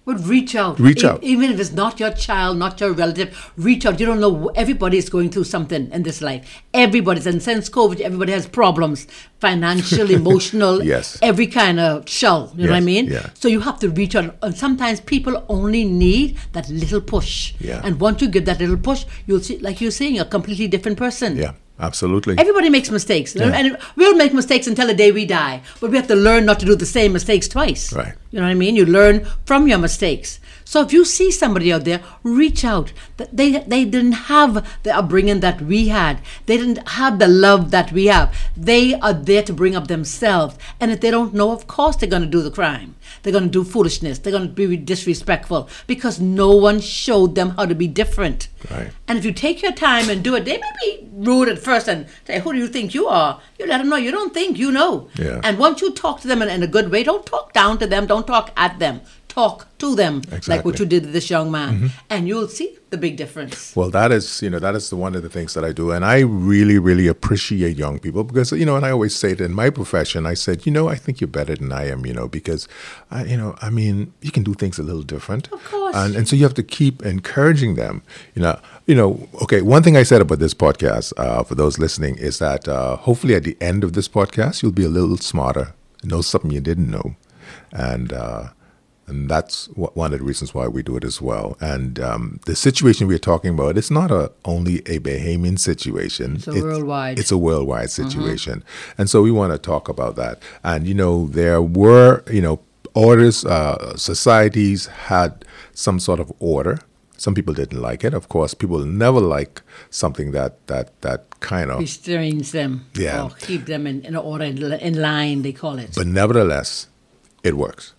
But 0.06 0.22
reach 0.26 0.54
out. 0.54 0.78
Reach 0.78 1.02
E- 1.02 1.06
out. 1.06 1.22
Even 1.24 1.50
if 1.50 1.58
it's 1.58 1.72
not 1.72 1.98
your 1.98 2.10
child, 2.10 2.58
not 2.58 2.78
your 2.80 2.92
relative, 2.92 3.52
reach 3.56 3.86
out. 3.86 3.98
You 3.98 4.04
don't 4.06 4.20
know. 4.20 4.48
Everybody 4.54 4.98
is 4.98 5.08
going 5.08 5.30
through 5.30 5.44
something 5.44 5.90
in 5.92 6.02
this 6.02 6.20
life. 6.20 6.62
Everybody's, 6.74 7.26
and 7.26 7.42
since 7.42 7.70
COVID, 7.70 8.00
everybody 8.00 8.32
has 8.32 8.46
problems 8.46 9.06
financial, 9.40 10.10
emotional, 10.20 10.82
Yes. 10.84 11.18
every 11.22 11.46
kind 11.46 11.80
of 11.80 12.06
shell. 12.08 12.52
You 12.56 12.66
know 12.66 12.72
what 12.72 12.76
I 12.76 12.80
mean? 12.80 13.06
yeah. 13.06 13.30
So 13.34 13.48
you 13.48 13.60
have 13.60 13.78
to 13.80 13.88
reach 13.90 14.14
out. 14.14 14.36
And 14.42 14.54
sometimes 14.56 15.00
people 15.00 15.42
only 15.48 15.84
need 15.84 16.36
that 16.52 16.68
little 16.68 17.00
push. 17.00 17.54
Yeah. 17.58 17.80
And 17.84 17.98
once 18.00 18.20
you 18.22 18.28
give 18.28 18.44
that 18.44 18.58
little 18.60 18.76
push, 18.76 19.04
you'll 19.26 19.40
see, 19.40 19.58
like 19.58 19.80
you're 19.80 19.90
saying, 19.90 20.18
a 20.20 20.24
completely 20.24 20.68
different 20.68 20.98
person. 20.98 21.36
yeah, 21.36 21.52
absolutely. 21.80 22.36
Everybody 22.38 22.70
makes 22.70 22.90
mistakes, 22.90 23.34
Yeah. 23.34 23.50
and 23.50 23.76
we'll 23.96 24.16
make 24.16 24.32
mistakes 24.32 24.66
until 24.66 24.86
the 24.86 24.94
day 24.94 25.10
we 25.12 25.24
die. 25.26 25.62
But 25.80 25.90
we 25.90 25.96
have 25.96 26.08
to 26.08 26.14
learn 26.14 26.44
not 26.44 26.60
to 26.60 26.66
do 26.66 26.74
the 26.76 26.86
same 26.86 27.12
mistakes 27.12 27.48
twice. 27.48 27.92
Right. 27.92 28.14
You 28.30 28.38
know 28.40 28.46
what 28.46 28.50
I 28.52 28.54
mean? 28.54 28.76
You 28.76 28.86
learn 28.86 29.26
from 29.44 29.68
your 29.68 29.78
mistakes. 29.78 30.38
So 30.66 30.80
if 30.80 30.92
you 30.94 31.04
see 31.04 31.30
somebody 31.30 31.70
out 31.72 31.84
there, 31.84 32.00
reach 32.22 32.64
out. 32.64 32.92
They 33.32 33.50
they 33.72 33.84
didn't 33.84 34.28
have 34.32 34.66
the 34.82 34.96
upbringing 34.96 35.40
that 35.40 35.60
we 35.60 35.88
had. 35.88 36.20
They 36.46 36.56
didn't 36.56 36.88
have 37.00 37.18
the 37.18 37.28
love 37.28 37.70
that 37.70 37.92
we 37.92 38.06
have. 38.06 38.34
They 38.56 38.94
are 38.94 39.12
there 39.12 39.42
to 39.42 39.52
bring 39.52 39.76
up 39.76 39.88
themselves, 39.88 40.56
and 40.80 40.90
if 40.90 41.00
they 41.00 41.10
don't 41.10 41.34
know, 41.34 41.50
of 41.52 41.66
course 41.66 41.96
they're 41.96 42.08
going 42.08 42.22
to 42.22 42.28
do 42.38 42.42
the 42.42 42.50
crime. 42.50 42.94
They're 43.24 43.32
going 43.32 43.44
to 43.44 43.50
do 43.50 43.64
foolishness. 43.64 44.18
They're 44.18 44.30
going 44.30 44.54
to 44.54 44.68
be 44.68 44.76
disrespectful 44.76 45.68
because 45.86 46.20
no 46.20 46.54
one 46.54 46.78
showed 46.80 47.34
them 47.34 47.50
how 47.50 47.64
to 47.64 47.74
be 47.74 47.88
different. 47.88 48.48
Right. 48.70 48.92
And 49.08 49.18
if 49.18 49.24
you 49.24 49.32
take 49.32 49.62
your 49.62 49.72
time 49.72 50.10
and 50.10 50.22
do 50.22 50.36
it, 50.36 50.44
they 50.44 50.58
may 50.58 50.72
be 50.82 51.08
rude 51.10 51.48
at 51.48 51.58
first 51.58 51.88
and 51.88 52.06
say, 52.26 52.40
Who 52.40 52.52
do 52.52 52.58
you 52.58 52.68
think 52.68 52.94
you 52.94 53.06
are? 53.06 53.40
You 53.58 53.66
let 53.66 53.78
them 53.78 53.88
know 53.88 53.96
you 53.96 54.10
don't 54.10 54.34
think 54.34 54.58
you 54.58 54.70
know. 54.70 55.08
Yeah. 55.18 55.40
And 55.42 55.58
once 55.58 55.80
you 55.80 55.92
talk 55.92 56.20
to 56.20 56.28
them 56.28 56.42
in, 56.42 56.50
in 56.50 56.62
a 56.62 56.66
good 56.66 56.90
way, 56.90 57.02
don't 57.02 57.24
talk 57.24 57.54
down 57.54 57.78
to 57.78 57.86
them, 57.86 58.06
don't 58.06 58.26
talk 58.26 58.52
at 58.56 58.78
them. 58.78 59.00
Talk 59.34 59.66
to 59.78 59.94
them 59.96 60.14
like 60.16 60.32
Exactly. 60.38 60.54
Mm-hmm. 60.58 60.68
what 60.68 60.78
you 60.80 60.86
did 60.86 61.02
to 61.02 61.10
this 61.10 61.28
young 61.28 61.50
man. 61.50 61.90
And 62.08 62.28
you'll 62.28 62.46
see 62.48 62.78
the 62.90 62.96
big 62.98 63.16
difference. 63.16 63.74
Well, 63.74 63.90
that 63.90 64.12
is, 64.12 64.40
you 64.42 64.48
know, 64.50 64.60
that 64.60 64.76
is 64.76 64.88
the 64.90 64.96
one 64.96 65.16
of 65.16 65.22
the 65.22 65.28
things 65.28 65.54
that 65.54 65.64
I 65.64 65.72
do, 65.72 65.90
and 65.90 66.04
I 66.04 66.20
really, 66.20 66.78
really 66.78 67.08
appreciate 67.08 67.76
young 67.76 67.98
people 67.98 68.22
because, 68.22 68.52
you 68.52 68.64
know, 68.64 68.76
and 68.76 68.86
I 68.86 68.90
always 68.92 69.14
say 69.16 69.32
it 69.32 69.40
in 69.40 69.52
my 69.52 69.70
profession. 69.70 70.24
I 70.26 70.34
said, 70.34 70.64
you 70.66 70.70
know, 70.76 70.86
I 70.88 70.94
think 70.94 71.20
you're 71.20 71.26
better 71.40 71.56
than 71.56 71.72
I 71.72 71.88
am, 71.94 72.06
you 72.06 72.14
know, 72.14 72.28
because, 72.28 72.68
I, 73.10 73.24
you 73.24 73.36
know, 73.36 73.56
I 73.60 73.70
mean, 73.70 74.12
you 74.22 74.30
can 74.30 74.44
do 74.44 74.54
things 74.54 74.78
a 74.78 74.84
little 74.84 75.02
different, 75.14 75.50
Of 75.52 75.64
course. 75.64 75.96
and 75.96 76.14
and 76.16 76.28
so 76.28 76.36
you 76.36 76.44
have 76.44 76.54
to 76.62 76.62
keep 76.78 77.02
encouraging 77.02 77.74
them, 77.74 78.02
you 78.36 78.42
know, 78.42 78.56
you 78.86 78.94
know. 78.94 79.28
Okay, 79.42 79.60
one 79.62 79.82
thing 79.82 79.96
I 79.96 80.04
said 80.04 80.20
about 80.22 80.38
this 80.38 80.54
podcast 80.54 81.12
uh, 81.16 81.42
for 81.42 81.56
those 81.56 81.80
listening 81.84 82.14
is 82.28 82.38
that 82.38 82.68
uh, 82.68 82.94
hopefully 83.06 83.34
at 83.34 83.42
the 83.42 83.56
end 83.60 83.82
of 83.82 83.90
this 83.94 84.08
podcast 84.08 84.62
you'll 84.62 84.80
be 84.82 84.84
a 84.84 84.94
little 85.00 85.16
smarter, 85.32 85.66
know 86.04 86.22
something 86.22 86.52
you 86.52 86.60
didn't 86.70 86.90
know, 86.96 87.16
and. 87.72 88.12
Uh, 88.12 88.42
and 89.06 89.28
that's 89.28 89.66
one 89.74 90.12
of 90.12 90.18
the 90.18 90.24
reasons 90.24 90.54
why 90.54 90.66
we 90.66 90.82
do 90.82 90.96
it 90.96 91.04
as 91.04 91.20
well. 91.20 91.56
And 91.60 92.00
um, 92.00 92.40
the 92.46 92.56
situation 92.56 93.06
we're 93.06 93.18
talking 93.18 93.50
about, 93.50 93.76
it's 93.76 93.90
not 93.90 94.10
a 94.10 94.32
only 94.44 94.78
a 94.86 94.98
Bahamian 94.98 95.58
situation. 95.58 96.36
It's 96.36 96.46
a 96.46 96.52
worldwide. 96.52 97.18
It's 97.18 97.30
a 97.30 97.36
worldwide 97.38 97.90
situation. 97.90 98.64
And 98.96 99.10
so 99.10 99.20
we 99.20 99.30
want 99.30 99.52
to 99.52 99.58
talk 99.58 99.88
about 99.88 100.16
that. 100.16 100.42
And, 100.62 100.86
you 100.86 100.94
know, 100.94 101.26
there 101.26 101.60
were, 101.60 102.24
you 102.30 102.40
know, 102.40 102.60
orders, 102.94 103.44
uh, 103.44 103.96
societies 103.96 104.86
had 104.86 105.44
some 105.74 106.00
sort 106.00 106.20
of 106.20 106.32
order. 106.38 106.78
Some 107.18 107.34
people 107.34 107.52
didn't 107.54 107.80
like 107.80 108.04
it. 108.04 108.14
Of 108.14 108.28
course, 108.28 108.54
people 108.54 108.78
never 108.86 109.20
like 109.20 109.60
something 109.90 110.32
that, 110.32 110.66
that, 110.66 110.98
that 111.02 111.40
kind 111.40 111.70
of, 111.70 111.80
Restrains 111.80 112.52
them. 112.52 112.86
Yeah. 112.94 113.24
Or 113.24 113.30
keep 113.30 113.66
them 113.66 113.86
in, 113.86 114.02
in 114.04 114.16
order, 114.16 114.44
in 114.44 115.00
line, 115.00 115.42
they 115.42 115.52
call 115.52 115.78
it. 115.78 115.94
but 115.94 116.06
nevertheless, 116.06 116.88
it 117.42 117.56
works. 117.56 117.92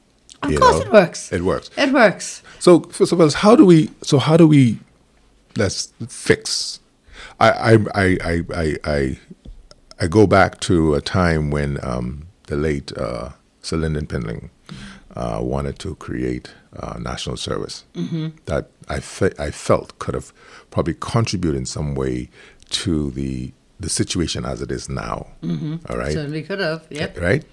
Of 0.46 0.52
you 0.52 0.60
course 0.60 0.80
know? 0.80 0.86
it 0.86 0.92
works. 0.92 1.32
It 1.32 1.42
works. 1.42 1.70
It 1.78 1.92
works. 1.94 2.42
So 2.60 2.82
first 2.82 3.12
of 3.12 3.20
all, 3.22 3.30
how 3.32 3.56
do 3.56 3.66
we? 3.66 3.90
So 4.02 4.18
how 4.18 4.38
do 4.38 4.48
we? 4.48 4.80
Let's 5.58 5.94
fix. 6.08 6.80
I 7.40 7.50
I 7.52 7.74
I 7.96 8.18
I 8.24 8.42
I, 8.54 8.76
I, 8.84 9.20
I 10.02 10.08
go 10.08 10.28
back 10.28 10.60
to 10.62 10.96
a 10.96 11.02
time 11.02 11.52
when 11.52 11.80
um, 11.84 12.28
the 12.48 12.56
late 12.58 12.92
uh, 12.98 13.30
Sir 13.62 13.78
Lynden 13.78 14.08
Pindling 14.08 14.50
uh, 15.16 15.40
wanted 15.42 15.80
to 15.80 15.96
create 15.96 16.52
uh, 16.78 16.98
national 17.00 17.38
service 17.38 17.86
that 18.46 18.70
I 18.90 19.00
fe- 19.00 19.34
I 19.40 19.52
felt 19.52 19.98
could 20.00 20.14
have 20.14 20.34
probably 20.72 20.96
contributed 20.96 21.58
in 21.58 21.66
some 21.66 21.96
way 21.96 22.30
to 22.72 23.12
the 23.12 23.54
the 23.80 23.90
situation 23.90 24.46
as 24.46 24.62
it 24.62 24.72
is 24.72 24.88
now. 24.90 25.28
All 25.90 25.98
right 25.98 26.14
Certainly 26.14 26.44
could 26.44 26.60
have. 26.60 26.86
Yep. 26.90 27.20
right? 27.20 27.44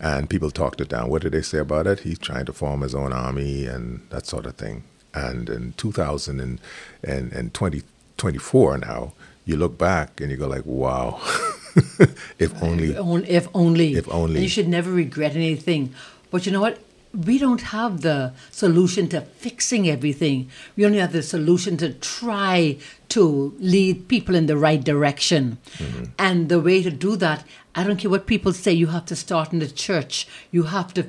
And 0.00 0.30
people 0.30 0.50
talked 0.50 0.80
it 0.80 0.88
down. 0.88 1.10
What 1.10 1.22
did 1.22 1.32
they 1.32 1.42
say 1.42 1.58
about 1.58 1.86
it? 1.86 2.00
He's 2.00 2.18
trying 2.18 2.46
to 2.46 2.52
form 2.54 2.80
his 2.80 2.94
own 2.94 3.12
army 3.12 3.66
and 3.66 4.00
that 4.10 4.26
sort 4.26 4.46
of 4.46 4.54
thing. 4.56 4.84
And 5.12 5.48
in 5.50 5.74
2000 5.76 6.40
and, 6.40 6.58
and, 7.04 7.32
and 7.32 7.52
2024 7.52 8.78
now, 8.78 9.12
you 9.44 9.56
look 9.56 9.76
back 9.76 10.20
and 10.20 10.30
you 10.30 10.36
go 10.38 10.46
like, 10.46 10.64
wow, 10.64 11.20
if 12.38 12.62
only. 12.62 12.96
On- 12.96 13.24
If 13.24 13.48
only. 13.54 13.94
If 13.94 14.08
only. 14.10 14.36
And 14.36 14.42
you 14.42 14.48
should 14.48 14.68
never 14.68 14.90
regret 14.90 15.34
anything. 15.36 15.92
But 16.30 16.46
you 16.46 16.52
know 16.52 16.60
what? 16.60 16.78
We 17.12 17.38
don't 17.38 17.60
have 17.60 18.02
the 18.02 18.32
solution 18.50 19.08
to 19.08 19.22
fixing 19.22 19.88
everything. 19.88 20.50
We 20.76 20.86
only 20.86 20.98
have 20.98 21.12
the 21.12 21.22
solution 21.22 21.76
to 21.78 21.92
try 21.94 22.78
to 23.10 23.54
lead 23.58 24.08
people 24.08 24.34
in 24.34 24.46
the 24.46 24.56
right 24.56 24.82
direction. 24.82 25.58
Mm-hmm. 25.78 26.04
And 26.18 26.48
the 26.48 26.60
way 26.60 26.82
to 26.82 26.90
do 26.90 27.16
that, 27.16 27.44
I 27.74 27.84
don't 27.84 27.96
care 27.96 28.10
what 28.10 28.26
people 28.26 28.52
say, 28.52 28.72
you 28.72 28.88
have 28.88 29.06
to 29.06 29.16
start 29.16 29.52
in 29.52 29.58
the 29.58 29.70
church. 29.70 30.28
You 30.52 30.64
have 30.64 30.94
to 30.94 31.06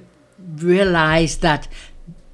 realize 0.57 1.37
that 1.37 1.67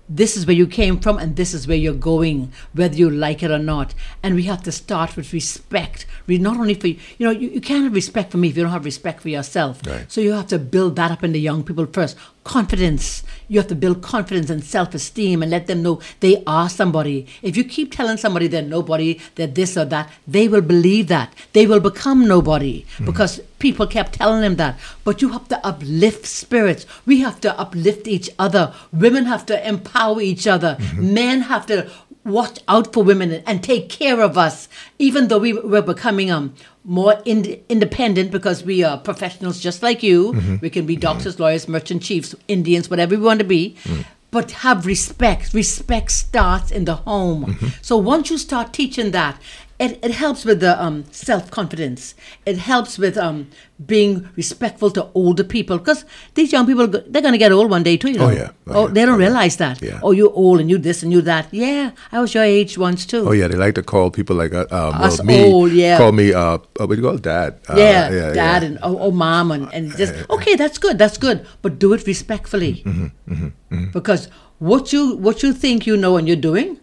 this 0.09 0.37
is 0.37 0.45
where 0.45 0.55
you 0.55 0.67
came 0.67 0.99
from 0.99 1.17
and 1.17 1.35
this 1.35 1.53
is 1.53 1.67
where 1.67 1.77
you're 1.77 1.93
going, 1.93 2.51
whether 2.73 2.95
you 2.95 3.09
like 3.09 3.43
it 3.43 3.51
or 3.51 3.59
not. 3.59 3.93
And 4.23 4.35
we 4.35 4.43
have 4.43 4.63
to 4.63 4.71
start 4.71 5.15
with 5.17 5.33
respect. 5.33 6.05
We 6.27 6.37
not 6.37 6.57
only 6.57 6.75
for 6.75 6.87
you 6.87 6.97
know, 7.19 7.31
you, 7.31 7.49
you 7.49 7.61
can't 7.61 7.83
have 7.83 7.93
respect 7.93 8.31
for 8.31 8.37
me 8.37 8.49
if 8.49 8.57
you 8.57 8.63
don't 8.63 8.71
have 8.71 8.85
respect 8.85 9.21
for 9.21 9.29
yourself. 9.29 9.81
Right. 9.85 10.09
So 10.11 10.21
you 10.21 10.31
have 10.33 10.47
to 10.47 10.59
build 10.59 10.95
that 10.95 11.11
up 11.11 11.23
in 11.23 11.33
the 11.33 11.41
young 11.41 11.63
people 11.63 11.85
first. 11.87 12.15
Confidence. 12.47 13.23
You 13.49 13.59
have 13.59 13.67
to 13.67 13.75
build 13.75 14.01
confidence 14.01 14.49
and 14.49 14.63
self 14.63 14.93
esteem 14.93 15.41
and 15.41 15.51
let 15.51 15.67
them 15.67 15.83
know 15.83 15.99
they 16.21 16.43
are 16.47 16.69
somebody. 16.69 17.27
If 17.41 17.57
you 17.57 17.65
keep 17.65 17.91
telling 17.91 18.15
somebody 18.15 18.47
they're 18.47 18.61
nobody, 18.61 19.19
they're 19.35 19.47
this 19.47 19.77
or 19.77 19.83
that, 19.85 20.09
they 20.25 20.47
will 20.47 20.61
believe 20.61 21.07
that. 21.09 21.33
They 21.51 21.65
will 21.67 21.81
become 21.81 22.25
nobody 22.25 22.85
hmm. 22.97 23.05
because 23.05 23.41
people 23.59 23.85
kept 23.87 24.13
telling 24.13 24.41
them 24.41 24.55
that. 24.55 24.79
But 25.03 25.21
you 25.21 25.29
have 25.29 25.47
to 25.49 25.65
uplift 25.65 26.25
spirits. 26.25 26.85
We 27.05 27.19
have 27.21 27.41
to 27.41 27.59
uplift 27.59 28.07
each 28.07 28.29
other. 28.39 28.73
Women 28.93 29.25
have 29.25 29.45
to 29.47 29.67
empower 29.67 30.21
each 30.21 30.47
other. 30.47 30.77
Mm-hmm. 30.79 31.13
Men 31.13 31.41
have 31.41 31.65
to 31.67 31.89
watch 32.27 32.59
out 32.67 32.93
for 32.93 33.03
women 33.03 33.31
and, 33.45 33.63
take 33.63 33.89
care 33.89 34.21
of 34.21 34.37
us, 34.37 34.69
even 34.99 35.27
though 35.27 35.39
we, 35.39 35.53
we're 35.53 35.81
becoming 35.81 36.29
um, 36.29 36.53
more 36.83 37.21
ind- 37.25 37.59
independent 37.69 38.31
because 38.31 38.63
we 38.63 38.83
are 38.83 38.97
professionals 38.97 39.59
just 39.59 39.81
like 39.81 40.03
you. 40.03 40.33
Mm-hmm. 40.33 40.55
We 40.61 40.69
can 40.69 40.85
be 40.85 40.95
mm-hmm. 40.95 41.01
doctors, 41.01 41.39
lawyers, 41.39 41.67
merchant 41.67 42.03
chiefs, 42.03 42.35
Indians, 42.47 42.89
whatever 42.89 43.15
we 43.15 43.21
want 43.21 43.39
to 43.39 43.45
be. 43.45 43.75
Mm. 43.83 44.05
But 44.29 44.51
have 44.51 44.85
respect. 44.85 45.53
Respect 45.53 46.11
starts 46.11 46.69
in 46.69 46.85
the 46.85 46.95
home. 46.95 47.45
Mm-hmm. 47.45 47.67
So 47.81 47.97
once 47.97 48.29
you 48.29 48.37
start 48.37 48.73
teaching 48.73 49.11
that, 49.11 49.41
it, 49.79 49.99
it 50.03 50.11
helps 50.11 50.43
with 50.43 50.59
the 50.59 50.81
um, 50.81 51.05
self 51.11 51.51
confidence. 51.51 52.15
It 52.45 52.57
helps 52.57 52.97
with 52.97 53.15
um, 53.17 53.49
being 53.85 54.27
respectful 54.35 54.89
to 54.91 55.07
older 55.13 55.43
people 55.43 55.77
because 55.77 56.03
these 56.33 56.51
young 56.51 56.65
people 56.65 56.87
they're 56.87 57.21
going 57.21 57.33
to 57.33 57.37
get 57.37 57.51
old 57.51 57.69
one 57.69 57.83
day 57.83 57.95
too. 57.97 58.09
You 58.09 58.17
know? 58.17 58.25
Oh, 58.29 58.31
yeah. 58.31 58.49
Oh, 58.67 58.73
Oh, 58.73 58.87
yeah. 58.87 58.93
they 58.93 59.05
don't 59.05 59.15
Oh, 59.15 59.19
yeah. 59.19 59.25
realize 59.27 59.57
that. 59.57 59.81
Yeah. 59.81 59.99
Oh, 60.01 60.11
you're 60.11 60.33
old 60.33 60.59
and 60.59 60.69
you 60.69 60.77
this 60.79 61.03
and 61.03 61.11
you 61.11 61.21
that. 61.21 61.47
Yeah, 61.51 61.91
I 62.11 62.19
was 62.21 62.33
your 62.33 62.43
age 62.43 62.77
once 62.77 63.05
too. 63.05 63.27
Oh 63.29 63.33
yeah, 63.33 63.47
they 63.47 63.55
like 63.57 63.75
to 63.75 63.83
call 63.83 64.09
people 64.09 64.35
like 64.35 64.53
uh, 64.53 64.65
um, 64.71 64.95
Us 65.01 65.19
well, 65.19 65.27
me, 65.27 65.53
old, 65.53 65.71
yeah. 65.71 65.97
call 65.97 66.11
me 66.11 66.33
uh, 66.33 66.41
uh, 66.41 66.59
what 66.77 66.89
do 66.89 66.95
you 66.95 67.01
call 67.07 67.17
dad? 67.17 67.59
Uh, 67.69 67.75
yeah, 67.77 68.09
yeah, 68.11 68.33
dad 68.33 68.63
yeah. 68.63 68.67
and 68.69 68.79
oh, 68.81 68.97
oh 68.99 69.11
mom 69.11 69.51
and, 69.51 69.71
and 69.73 69.95
just 69.95 70.13
okay, 70.29 70.55
that's 70.55 70.79
good, 70.79 70.97
that's 70.97 71.17
good, 71.19 71.45
but 71.61 71.77
do 71.77 71.93
it 71.93 72.05
respectfully, 72.07 72.81
Mm-hmm, 72.85 73.91
because 73.93 74.27
what 74.59 74.91
you 74.91 75.15
what 75.17 75.43
you 75.43 75.53
think 75.53 75.85
you 75.85 75.95
know 75.97 76.17
and 76.17 76.27
you're 76.27 76.35
doing, 76.51 76.79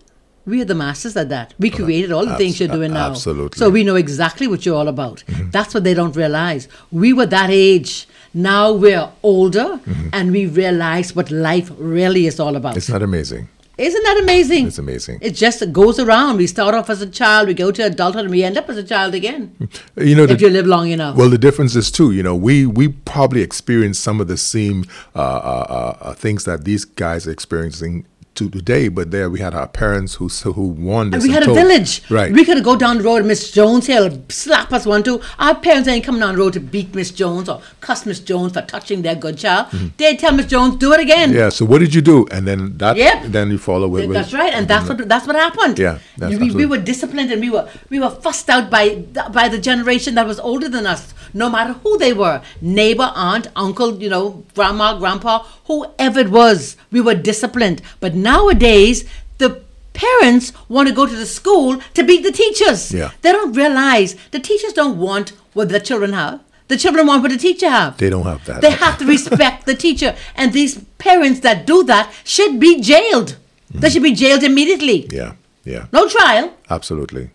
we 0.46 0.60
are 0.60 0.64
the 0.64 0.74
masters 0.74 1.16
at 1.16 1.28
that. 1.30 1.54
We 1.58 1.70
created 1.70 2.12
all 2.12 2.24
the 2.24 2.32
abs- 2.32 2.38
things 2.38 2.60
you're 2.60 2.68
doing 2.68 2.92
now, 2.92 3.10
absolutely. 3.10 3.56
Mm-hmm. 3.56 3.58
So 3.58 3.70
we 3.70 3.84
know 3.84 3.96
exactly 3.96 4.46
what 4.46 4.64
you're 4.66 4.76
all 4.76 4.88
about. 4.88 5.24
That's 5.50 5.72
what 5.74 5.84
they 5.84 5.94
don't 5.94 6.14
realize. 6.16 6.68
We 6.92 7.12
were 7.12 7.26
that 7.26 7.50
age. 7.50 8.06
Now 8.34 8.72
we're 8.72 9.08
older, 9.22 9.80
Mm-hmm. 9.84 10.08
and 10.12 10.32
we 10.32 10.46
realize 10.46 11.14
what 11.14 11.30
life 11.30 11.70
really 11.78 12.26
is 12.26 12.40
all 12.40 12.56
about. 12.56 12.76
It's 12.76 12.88
not 12.88 12.98
that 12.98 13.04
amazing. 13.04 13.48
Isn't 13.76 14.04
that 14.04 14.18
amazing? 14.22 14.68
It's 14.68 14.78
amazing. 14.78 15.18
It 15.20 15.34
just 15.34 15.72
goes 15.72 15.98
around. 15.98 16.36
We 16.36 16.46
start 16.46 16.74
off 16.76 16.88
as 16.90 17.02
a 17.02 17.08
child, 17.08 17.48
we 17.48 17.54
go 17.54 17.72
to 17.72 17.82
adulthood, 17.86 18.22
and 18.26 18.30
we 18.30 18.44
end 18.44 18.56
up 18.56 18.68
as 18.68 18.76
a 18.76 18.84
child 18.84 19.14
again. 19.14 19.56
You 19.96 20.14
know, 20.14 20.22
if 20.24 20.38
the, 20.38 20.44
you 20.46 20.50
live 20.50 20.66
long 20.66 20.90
enough. 20.90 21.16
well, 21.16 21.28
the 21.28 21.38
difference 21.38 21.74
is 21.74 21.90
too. 21.90 22.12
You 22.12 22.22
know, 22.22 22.36
we 22.36 22.66
we 22.66 22.86
probably 22.88 23.42
experience 23.42 23.98
some 23.98 24.20
of 24.20 24.28
the 24.28 24.36
same 24.36 24.84
uh, 25.16 25.18
uh, 25.18 25.22
uh, 25.22 25.96
uh, 26.10 26.14
things 26.14 26.44
that 26.44 26.64
these 26.64 26.84
guys 26.84 27.26
are 27.26 27.32
experiencing 27.32 28.04
to 28.34 28.50
today, 28.50 28.88
but 28.88 29.10
there 29.10 29.30
we 29.30 29.40
had 29.40 29.54
our 29.54 29.68
parents 29.68 30.14
who 30.14 30.28
who 30.28 30.68
warned 30.68 31.14
us. 31.14 31.22
And 31.22 31.28
we 31.28 31.34
had 31.34 31.42
a 31.42 31.46
told- 31.46 31.58
village. 31.58 32.02
right? 32.10 32.32
We 32.32 32.44
could 32.44 32.62
go 32.64 32.76
down 32.76 32.98
the 32.98 33.04
road 33.04 33.18
and 33.18 33.28
Miss 33.28 33.50
Jones 33.50 33.86
here 33.86 34.10
slap 34.28 34.72
us 34.72 34.86
one, 34.86 35.02
two. 35.02 35.20
Our 35.38 35.54
parents 35.54 35.88
ain't 35.88 36.04
coming 36.04 36.20
down 36.20 36.34
the 36.34 36.40
road 36.40 36.52
to 36.54 36.60
beat 36.60 36.94
Miss 36.94 37.10
Jones 37.10 37.48
or 37.48 37.60
cuss 37.80 38.06
Miss 38.06 38.20
Jones 38.20 38.52
for 38.52 38.62
touching 38.62 39.02
their 39.02 39.14
good 39.14 39.38
child. 39.38 39.68
They'd 39.96 40.18
tell 40.18 40.32
Miss 40.32 40.46
Jones, 40.46 40.76
do 40.76 40.92
it 40.92 41.00
again. 41.00 41.30
Mm-hmm. 41.30 41.38
yeah. 41.38 41.48
So 41.48 41.64
what 41.64 41.78
did 41.78 41.94
you 41.94 42.00
do? 42.02 42.26
And 42.30 42.46
then 42.46 42.76
that. 42.78 42.96
Yep. 42.96 43.26
Then 43.26 43.50
you 43.50 43.58
follow 43.58 43.88
with. 43.88 44.06
with 44.06 44.16
That's 44.16 44.32
right, 44.32 44.52
and 44.52 44.66
that's 44.68 44.88
what 44.88 45.08
that's 45.08 45.26
what 45.26 45.36
happened. 45.36 45.78
Yeah, 45.78 45.98
that's 46.16 46.36
we, 46.36 46.50
we 46.50 46.66
were 46.66 46.78
disciplined, 46.78 47.30
and 47.32 47.40
we 47.40 47.50
were 47.50 47.68
we 47.90 48.00
were 48.00 48.10
fussed 48.10 48.50
out 48.50 48.70
by 48.70 48.96
by 49.32 49.48
the 49.48 49.58
generation 49.58 50.14
that 50.16 50.26
was 50.26 50.40
older 50.40 50.68
than 50.68 50.86
us, 50.86 51.14
no 51.32 51.48
matter 51.50 51.74
who 51.74 51.98
they 51.98 52.12
were, 52.12 52.42
neighbor, 52.60 53.10
aunt, 53.14 53.46
uncle, 53.56 54.02
you 54.02 54.08
know, 54.08 54.44
grandma, 54.54 54.98
grandpa, 54.98 55.44
whoever 55.64 56.20
it 56.20 56.30
was. 56.30 56.76
We 56.90 57.00
were 57.00 57.14
disciplined, 57.14 57.82
but 58.00 58.14
nowadays 58.14 59.04
the 59.38 59.62
parents 59.92 60.52
want 60.68 60.88
to 60.88 60.94
go 60.94 61.06
to 61.06 61.16
the 61.16 61.26
school 61.26 61.78
to 61.94 62.02
beat 62.02 62.22
the 62.22 62.32
teachers. 62.32 62.92
Yeah. 62.92 63.12
they 63.22 63.32
don't 63.32 63.52
realize 63.52 64.16
the 64.30 64.40
teachers 64.40 64.72
don't 64.72 64.98
want 64.98 65.30
what 65.52 65.68
the 65.68 65.80
children 65.80 66.12
have. 66.12 66.40
The 66.68 66.76
children 66.76 67.06
want 67.06 67.22
what 67.22 67.30
the 67.30 67.38
teacher 67.38 67.68
have. 67.68 67.98
They 67.98 68.10
don't 68.10 68.24
have 68.24 68.44
that. 68.46 68.60
They 68.62 68.70
have 68.70 68.98
to 68.98 69.06
respect 69.06 69.66
the 69.66 69.74
teacher. 69.74 70.16
And 70.34 70.52
these 70.52 70.78
parents 70.98 71.40
that 71.40 71.66
do 71.66 71.84
that 71.84 72.12
should 72.24 72.58
be 72.58 72.80
jailed. 72.80 73.36
They 73.70 73.88
mm. 73.88 73.92
should 73.92 74.02
be 74.02 74.14
jailed 74.14 74.42
immediately. 74.42 75.06
Yeah. 75.10 75.34
Yeah. 75.64 75.86
No 75.92 76.08
trial. 76.08 76.54
Absolutely. 76.70 77.30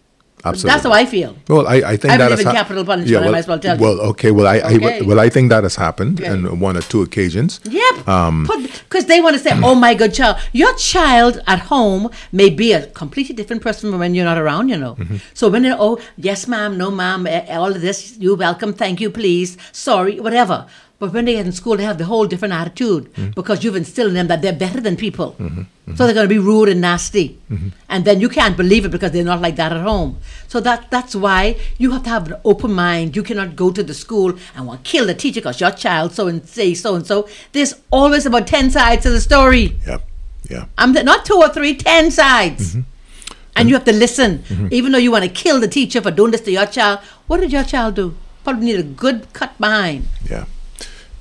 Absolutely. 0.45 0.69
That's 0.71 0.84
how 0.84 0.91
I 0.93 1.06
feel. 1.06 1.36
Well, 1.47 1.67
I, 1.67 1.75
I 1.75 1.97
think 1.97 2.13
I 2.13 2.17
that 2.17 2.32
has 2.32 2.39
in 2.39 2.45
capital 2.45 2.86
punishment, 2.86 3.17
I 3.17 3.21
well, 3.21 3.32
might 3.32 3.38
as 3.39 3.47
well 3.47 3.60
tell 3.60 3.75
you. 3.78 3.84
Well, 3.84 3.99
okay. 4.12 4.32
Well, 4.32 4.47
I, 4.47 4.60
Okay. 4.60 4.99
I 4.99 5.02
well 5.02 5.19
I 5.19 5.30
think 5.30 5.49
that 5.49 5.63
has 5.63 5.75
happened 5.75 6.21
Okay. 6.21 6.30
on 6.30 6.60
one 6.60 6.78
or 6.78 6.82
two 6.82 7.02
occasions. 7.02 7.60
Yep. 7.65 8.08
Um, 8.08 8.47
Because 8.89 9.06
they 9.06 9.19
want 9.21 9.36
to 9.38 9.41
say, 9.43 9.52
oh, 9.63 9.75
my 9.75 9.93
good 9.93 10.13
child. 10.13 10.38
Your 10.54 10.73
child 10.75 11.41
at 11.47 11.60
home 11.60 12.10
may 12.32 12.49
be 12.49 12.71
a 12.73 12.88
completely 12.88 13.36
different 13.36 13.62
person 13.62 13.91
from 13.91 13.99
when 13.99 14.15
you're 14.15 14.25
not 14.25 14.38
around, 14.38 14.69
you 14.69 14.78
know. 14.78 14.95
Mm-hmm. 14.95 15.17
So 15.34 15.49
when 15.49 15.63
they're, 15.63 15.78
oh, 15.80 15.99
yes, 16.17 16.47
ma'am, 16.47 16.78
no, 16.78 16.89
ma'am, 16.89 17.28
eh, 17.28 17.45
all 17.56 17.71
of 17.75 17.82
this, 17.82 18.17
you're 18.17 18.38
welcome, 18.38 18.73
thank 18.73 18.99
you, 19.02 19.10
please, 19.10 19.58
sorry, 19.71 20.19
whatever. 20.19 20.65
But 20.99 21.13
when 21.13 21.25
they 21.25 21.33
get 21.33 21.45
in 21.45 21.51
school, 21.53 21.77
they 21.77 21.85
have 21.85 21.97
the 21.97 22.05
whole 22.05 22.27
different 22.27 22.53
attitude 22.53 23.05
Mm-hmm. 23.13 23.31
because 23.31 23.63
you've 23.63 23.77
instilled 23.77 24.09
in 24.09 24.15
them 24.15 24.27
that 24.27 24.41
they're 24.41 24.51
better 24.65 24.81
than 24.81 24.95
people. 24.97 25.35
So 25.95 26.05
they're 26.05 26.13
going 26.13 26.25
to 26.29 26.35
be 26.35 26.38
rude 26.39 26.69
and 26.69 26.81
nasty. 26.81 27.39
Mm-hmm. 27.49 27.69
And 27.89 28.05
then 28.05 28.19
you 28.21 28.29
can't 28.29 28.55
believe 28.57 28.83
it 28.85 28.89
because 28.89 29.12
they're 29.12 29.23
not 29.23 29.41
like 29.41 29.55
that 29.55 29.71
at 29.71 29.81
home. 29.81 30.17
So 30.47 30.59
that 30.59 30.91
that's 30.91 31.15
why 31.15 31.55
you 31.77 31.91
have 31.91 32.03
to 32.03 32.09
have 32.09 32.27
an 32.31 32.35
open 32.43 32.73
mind. 32.73 33.15
You 33.15 33.23
cannot 33.23 33.55
go 33.55 33.71
to 33.71 33.81
the 33.81 33.93
school 33.93 34.33
and 34.55 34.67
want 34.67 34.83
to 34.83 34.91
kill 34.91 35.07
the 35.07 35.13
teacher 35.15 35.39
because 35.41 35.59
your 35.62 35.71
child 35.71 36.12
so 36.12 36.27
and 36.27 36.45
say 36.47 36.73
so 36.73 36.95
and 36.95 37.07
so. 37.07 37.27
There's 37.53 37.73
always 37.91 38.25
about 38.25 38.45
10 38.47 38.69
sides 38.69 39.03
to 39.03 39.09
the 39.09 39.21
story. 39.21 39.77
yeah. 39.88 39.97
Yeah. 40.49 40.65
I'm 40.77 40.93
th- 40.93 41.05
not 41.05 41.25
two 41.25 41.35
or 41.35 41.49
three, 41.49 41.75
10 41.75 42.12
sides. 42.12 42.75
And 43.55 43.67
you 43.69 43.75
have 43.75 43.85
to 43.85 43.93
listen. 43.93 44.43
Even 44.71 44.91
though 44.91 44.97
you 44.97 45.12
want 45.12 45.23
to 45.25 45.29
kill 45.29 45.59
the 45.59 45.67
teacher 45.67 46.01
for 46.01 46.12
doing 46.12 46.31
this 46.31 46.41
to 46.41 46.51
your 46.51 46.65
child, 46.65 46.99
what 47.27 47.39
did 47.41 47.51
your 47.51 47.63
child 47.63 47.95
do? 47.95 48.15
Probably 48.43 48.65
need 48.65 48.79
a 48.79 48.83
good 48.83 49.31
cut 49.33 49.57
behind. 49.59 50.07
Yeah. 50.29 50.45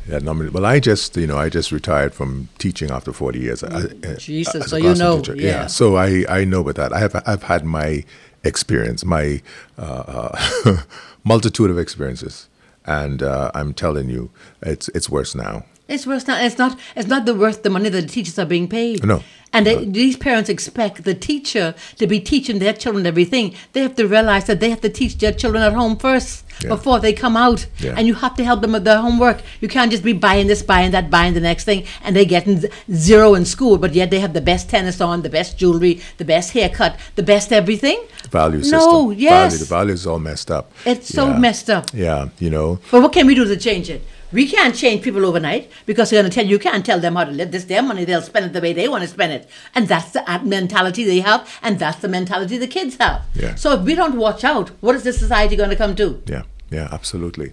Yeah, 0.09 0.19
well, 0.21 0.65
I 0.65 0.81
just, 0.81 1.17
you 1.17 1.27
know, 1.27 1.37
I 1.37 1.49
just 1.49 1.71
retired 1.71 2.15
from 2.15 2.49
teaching 2.59 2.91
after 2.91 3.13
40 3.13 3.39
years. 3.39 3.63
I- 3.63 3.89
I- 4.05 4.15
Jesus, 4.15 4.71
so 4.71 4.77
you 4.77 4.95
know, 4.95 5.21
teacher. 5.21 5.37
yeah. 5.37 5.67
So 5.67 5.97
I, 5.97 6.25
I 6.29 6.45
know 6.45 6.61
about 6.61 6.77
that. 6.77 6.93
I 6.93 6.99
have, 6.99 7.23
I've 7.27 7.43
had 7.43 7.65
my 7.65 8.05
experience, 8.45 9.05
my 9.05 9.43
uh, 9.79 10.31
uh, 10.65 10.77
multitude 11.25 11.71
of 11.71 11.79
experiences. 11.79 12.49
And 12.87 13.23
uh, 13.23 13.51
I'm 13.55 13.75
telling 13.75 14.09
you, 14.09 14.31
it's, 14.63 14.89
it's 14.89 15.11
worse 15.11 15.35
now. 15.35 15.65
It's 15.89 16.07
worse 16.07 16.27
not. 16.27 16.43
It's 16.45 16.59
not. 16.59 16.79
It's 16.95 17.09
not 17.09 17.25
the 17.25 17.35
worth 17.35 17.63
the 17.63 17.71
money 17.71 17.89
that 17.89 18.03
the 18.03 18.09
teachers 18.09 18.39
are 18.39 18.45
being 18.47 18.69
paid. 18.69 19.05
No. 19.05 19.23
And 19.55 19.65
they, 19.67 19.83
these 19.87 20.15
parents 20.19 20.51
expect 20.51 21.05
the 21.05 21.15
teacher 21.15 21.75
to 21.97 22.07
be 22.07 22.21
teaching 22.21 22.59
their 22.59 22.75
children 22.75 23.07
everything. 23.07 23.55
They 23.73 23.81
have 23.81 23.95
to 23.97 24.07
realize 24.07 24.45
that 24.45 24.61
they 24.61 24.69
have 24.69 24.83
to 24.83 24.91
teach 24.91 25.17
their 25.17 25.33
children 25.33 25.63
at 25.63 25.73
home 25.73 25.97
first 25.97 26.45
Yeah. 26.63 26.69
before 26.69 27.01
they 27.01 27.15
come 27.15 27.35
out. 27.35 27.65
Yeah. 27.79 27.95
And 27.97 28.07
you 28.07 28.13
have 28.17 28.35
to 28.37 28.45
help 28.45 28.61
them 28.61 28.73
with 28.73 28.85
their 28.85 28.99
homework. 28.99 29.39
You 29.63 29.69
can't 29.69 29.91
just 29.91 30.05
be 30.05 30.13
buying 30.13 30.49
this, 30.49 30.63
buying 30.63 30.91
that, 30.91 31.09
buying 31.11 31.33
the 31.33 31.41
next 31.41 31.65
thing, 31.65 31.85
and 32.05 32.15
they're 32.15 32.27
getting 32.37 32.63
zero 32.93 33.35
in 33.35 33.47
school, 33.47 33.79
but 33.79 33.95
yet 33.95 34.11
they 34.11 34.21
have 34.21 34.35
the 34.35 34.43
best 34.43 34.69
tennis 34.69 35.01
on, 35.01 35.23
the 35.23 35.31
best 35.31 35.57
jewelry, 35.57 36.03
the 36.19 36.27
best 36.27 36.53
haircut, 36.53 36.99
the 37.15 37.23
best 37.23 37.51
everything. 37.51 37.99
The 38.25 38.29
Value 38.29 38.63
system. 38.63 38.81
No, 38.81 39.11
yes. 39.13 39.53
Value, 39.55 39.59
the 39.65 39.65
value 39.79 39.95
is 39.95 40.07
all 40.07 40.19
messed 40.19 40.51
up. 40.51 40.71
It's 40.85 41.09
so 41.09 41.29
Yeah. 41.29 41.39
messed 41.39 41.71
up. 41.71 41.87
Yeah, 41.95 42.29
you 42.39 42.51
know. 42.51 42.81
But 42.91 43.01
what 43.01 43.13
can 43.15 43.27
we 43.27 43.35
do 43.35 43.47
to 43.47 43.57
change 43.57 43.89
it? 43.89 44.03
We 44.33 44.47
can't 44.49 44.75
change 44.75 45.03
people 45.03 45.25
overnight 45.25 45.71
because 45.87 46.11
they're 46.11 46.21
going 46.21 46.31
to 46.31 46.35
tell 46.35 46.47
you, 46.47 46.59
can't 46.59 46.85
tell 46.85 47.01
them 47.01 47.17
how 47.17 47.25
to 47.25 47.31
live. 47.31 47.51
This 47.51 47.65
their 47.65 47.83
money. 47.83 48.05
They'll 48.05 48.23
spend 48.23 48.47
it 48.47 48.53
the 48.53 48.61
way 48.61 48.73
they 48.73 48.89
want 48.89 49.03
to 49.03 49.09
spend 49.09 49.33
it. 49.33 49.49
And 49.75 49.89
that's 49.89 50.13
the 50.13 50.23
mentality 50.45 51.05
they 51.05 51.21
have, 51.21 51.49
and 51.63 51.79
that's 51.79 52.01
the 52.01 52.09
mentality 52.09 52.59
the 52.59 52.67
kids 52.67 52.97
have. 52.97 53.23
Yeah. 53.35 53.55
So 53.55 53.73
if 53.73 53.83
we 53.83 53.95
don't 53.95 54.17
watch 54.17 54.45
out, 54.45 54.69
what 54.81 54.95
is 54.95 55.03
this 55.03 55.19
society 55.19 55.57
going 55.57 55.71
to 55.71 55.77
come 55.77 55.97
to? 55.97 56.23
Yeah, 56.27 56.43
yeah, 56.71 56.89
absolutely. 56.93 57.53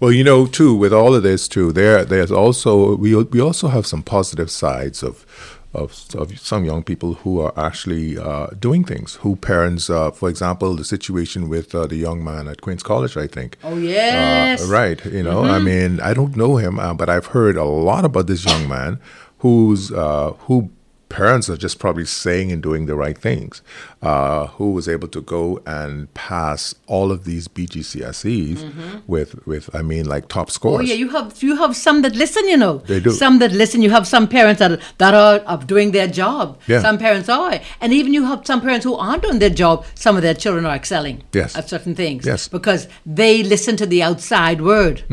Well, 0.00 0.12
you 0.12 0.24
know, 0.24 0.46
too, 0.46 0.74
with 0.74 0.92
all 0.92 1.14
of 1.14 1.22
this, 1.22 1.48
too, 1.48 1.72
there, 1.72 2.04
there's 2.04 2.30
also 2.32 2.96
we 2.96 3.14
we 3.14 3.40
also 3.40 3.68
have 3.68 3.86
some 3.86 4.02
positive 4.02 4.50
sides 4.50 5.02
of. 5.02 5.26
Of, 5.74 6.06
of 6.14 6.38
some 6.38 6.64
young 6.64 6.84
people 6.84 7.14
who 7.14 7.40
are 7.40 7.52
actually 7.56 8.16
uh, 8.16 8.46
doing 8.58 8.84
things. 8.84 9.16
Who 9.22 9.34
parents, 9.34 9.90
uh, 9.90 10.12
for 10.12 10.28
example, 10.28 10.76
the 10.76 10.84
situation 10.84 11.48
with 11.48 11.74
uh, 11.74 11.86
the 11.86 11.96
young 11.96 12.22
man 12.22 12.46
at 12.46 12.60
Queens 12.60 12.82
College, 12.82 13.16
I 13.16 13.26
think. 13.26 13.56
Oh, 13.64 13.76
yes. 13.76 14.62
Uh, 14.62 14.72
right. 14.72 15.04
You 15.04 15.24
know, 15.24 15.42
I 15.42 15.58
mean, 15.58 16.00
I 16.00 16.14
don't 16.14 16.36
know 16.36 16.56
him, 16.56 16.78
uh, 16.78 16.94
but 16.94 17.08
I've 17.08 17.26
heard 17.26 17.56
a 17.56 17.64
lot 17.64 18.04
about 18.04 18.26
this 18.28 18.44
young 18.44 18.68
man 18.68 19.00
who's 19.38 19.90
uh, 19.92 20.32
who 20.46 20.70
parents 21.14 21.48
are 21.48 21.56
just 21.56 21.78
probably 21.78 22.04
saying 22.04 22.50
and 22.50 22.60
doing 22.62 22.86
the 22.86 22.96
right 22.96 23.16
things. 23.16 23.62
Uh, 24.02 24.48
who 24.58 24.72
was 24.72 24.86
able 24.86 25.08
to 25.08 25.22
go 25.22 25.62
and 25.64 26.12
pass 26.12 26.74
all 26.86 27.10
of 27.10 27.24
these 27.24 27.48
BGCSEs 27.48 29.02
with 29.06 29.46
with 29.46 29.74
I 29.74 29.80
mean 29.80 30.04
like 30.06 30.28
top 30.28 30.50
scores. 30.50 30.74
Mm-hmm. 30.74 30.84
Oh 30.84 30.88
yeah, 30.90 30.94
you 30.94 31.08
have 31.10 31.42
you 31.42 31.56
have 31.56 31.74
some 31.74 32.02
that 32.02 32.14
listen, 32.14 32.46
you 32.48 32.56
know. 32.56 32.78
They 32.78 33.00
do. 33.00 33.10
Some 33.10 33.38
that 33.38 33.52
listen. 33.52 33.80
You 33.80 33.90
have 33.90 34.06
some 34.06 34.28
parents 34.28 34.58
that 34.58 34.80
that 34.98 35.14
are, 35.14 35.40
are 35.46 35.58
doing 35.58 35.92
their 35.92 36.08
job. 36.08 36.58
Yeah. 36.66 36.82
Some 36.82 36.98
parents 36.98 37.28
are, 37.28 37.60
and 37.80 37.92
even 37.92 38.12
you 38.12 38.24
have 38.26 38.46
some 38.46 38.60
parents 38.60 38.84
who 38.84 38.94
aren't 38.94 39.22
doing 39.22 39.38
their 39.38 39.56
job. 39.64 39.86
Some 39.94 40.16
of 40.16 40.22
their 40.22 40.34
children 40.34 40.66
are 40.66 40.74
excelling. 40.74 41.22
Yes. 41.32 41.56
At 41.56 41.68
certain 41.68 41.94
things. 41.94 42.26
Yes. 42.26 42.48
Because 42.48 42.88
they 43.06 43.42
listen 43.42 43.76
to 43.76 43.86
the 43.86 44.02
outside 44.02 44.60
word, 44.60 45.04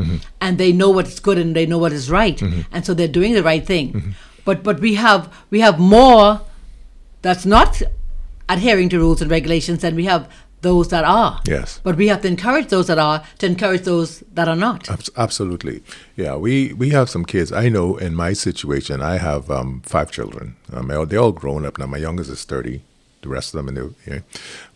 and 0.42 0.58
they 0.58 0.74
know 0.74 0.90
what's 0.90 1.20
good 1.20 1.38
and 1.38 1.56
they 1.56 1.66
know 1.66 1.78
what 1.78 1.94
is 1.94 2.10
right, 2.10 2.42
and 2.74 2.86
so 2.86 2.94
they're 2.94 3.08
doing 3.08 3.34
the 3.34 3.44
right 3.44 3.66
thing. 3.66 4.16
But 4.46 4.64
but 4.64 4.80
we 4.80 4.96
have 4.96 5.32
we 5.50 5.60
have 5.62 5.80
more 5.80 6.42
that's 7.22 7.46
not 7.46 7.82
adhering 8.50 8.90
to 8.90 8.98
rules 9.00 9.22
and 9.22 9.30
regulations 9.32 9.82
than 9.82 9.96
we 9.96 10.06
have 10.06 10.28
those 10.62 10.90
that 10.90 11.04
are. 11.04 11.42
Yes. 11.48 11.80
But 11.84 11.96
we 11.98 12.08
have 12.08 12.22
to 12.22 12.28
encourage 12.28 12.68
those 12.68 12.88
that 12.88 13.00
are 13.00 13.24
to 13.40 13.46
encourage 13.48 13.82
those 13.82 14.20
that 14.34 14.48
are 14.48 14.56
not. 14.56 14.90
Abs- 14.90 15.10
Absolutely, 15.18 15.82
yeah. 16.16 16.36
We 16.36 16.74
we 16.74 16.90
have 16.90 17.10
some 17.10 17.26
kids. 17.26 17.52
I 17.52 17.70
know 17.70 17.98
in 17.98 18.14
my 18.16 18.34
situation, 18.34 19.02
I 19.02 19.18
have 19.18 19.50
um, 19.50 19.82
five 19.86 20.12
children. 20.12 20.56
Um, 20.72 20.88
they're 21.08 21.20
all- 21.20 21.32
grown 21.32 21.66
up 21.66 21.78
now. 21.80 21.88
My 21.88 21.98
youngest 21.98 22.30
is 22.30 22.44
thirty. 22.46 22.82
The 23.24 23.30
rest 23.30 23.54
of 23.54 23.58
them, 23.60 23.68
in 23.70 23.76
the, 23.76 23.94
yeah. 24.08 24.20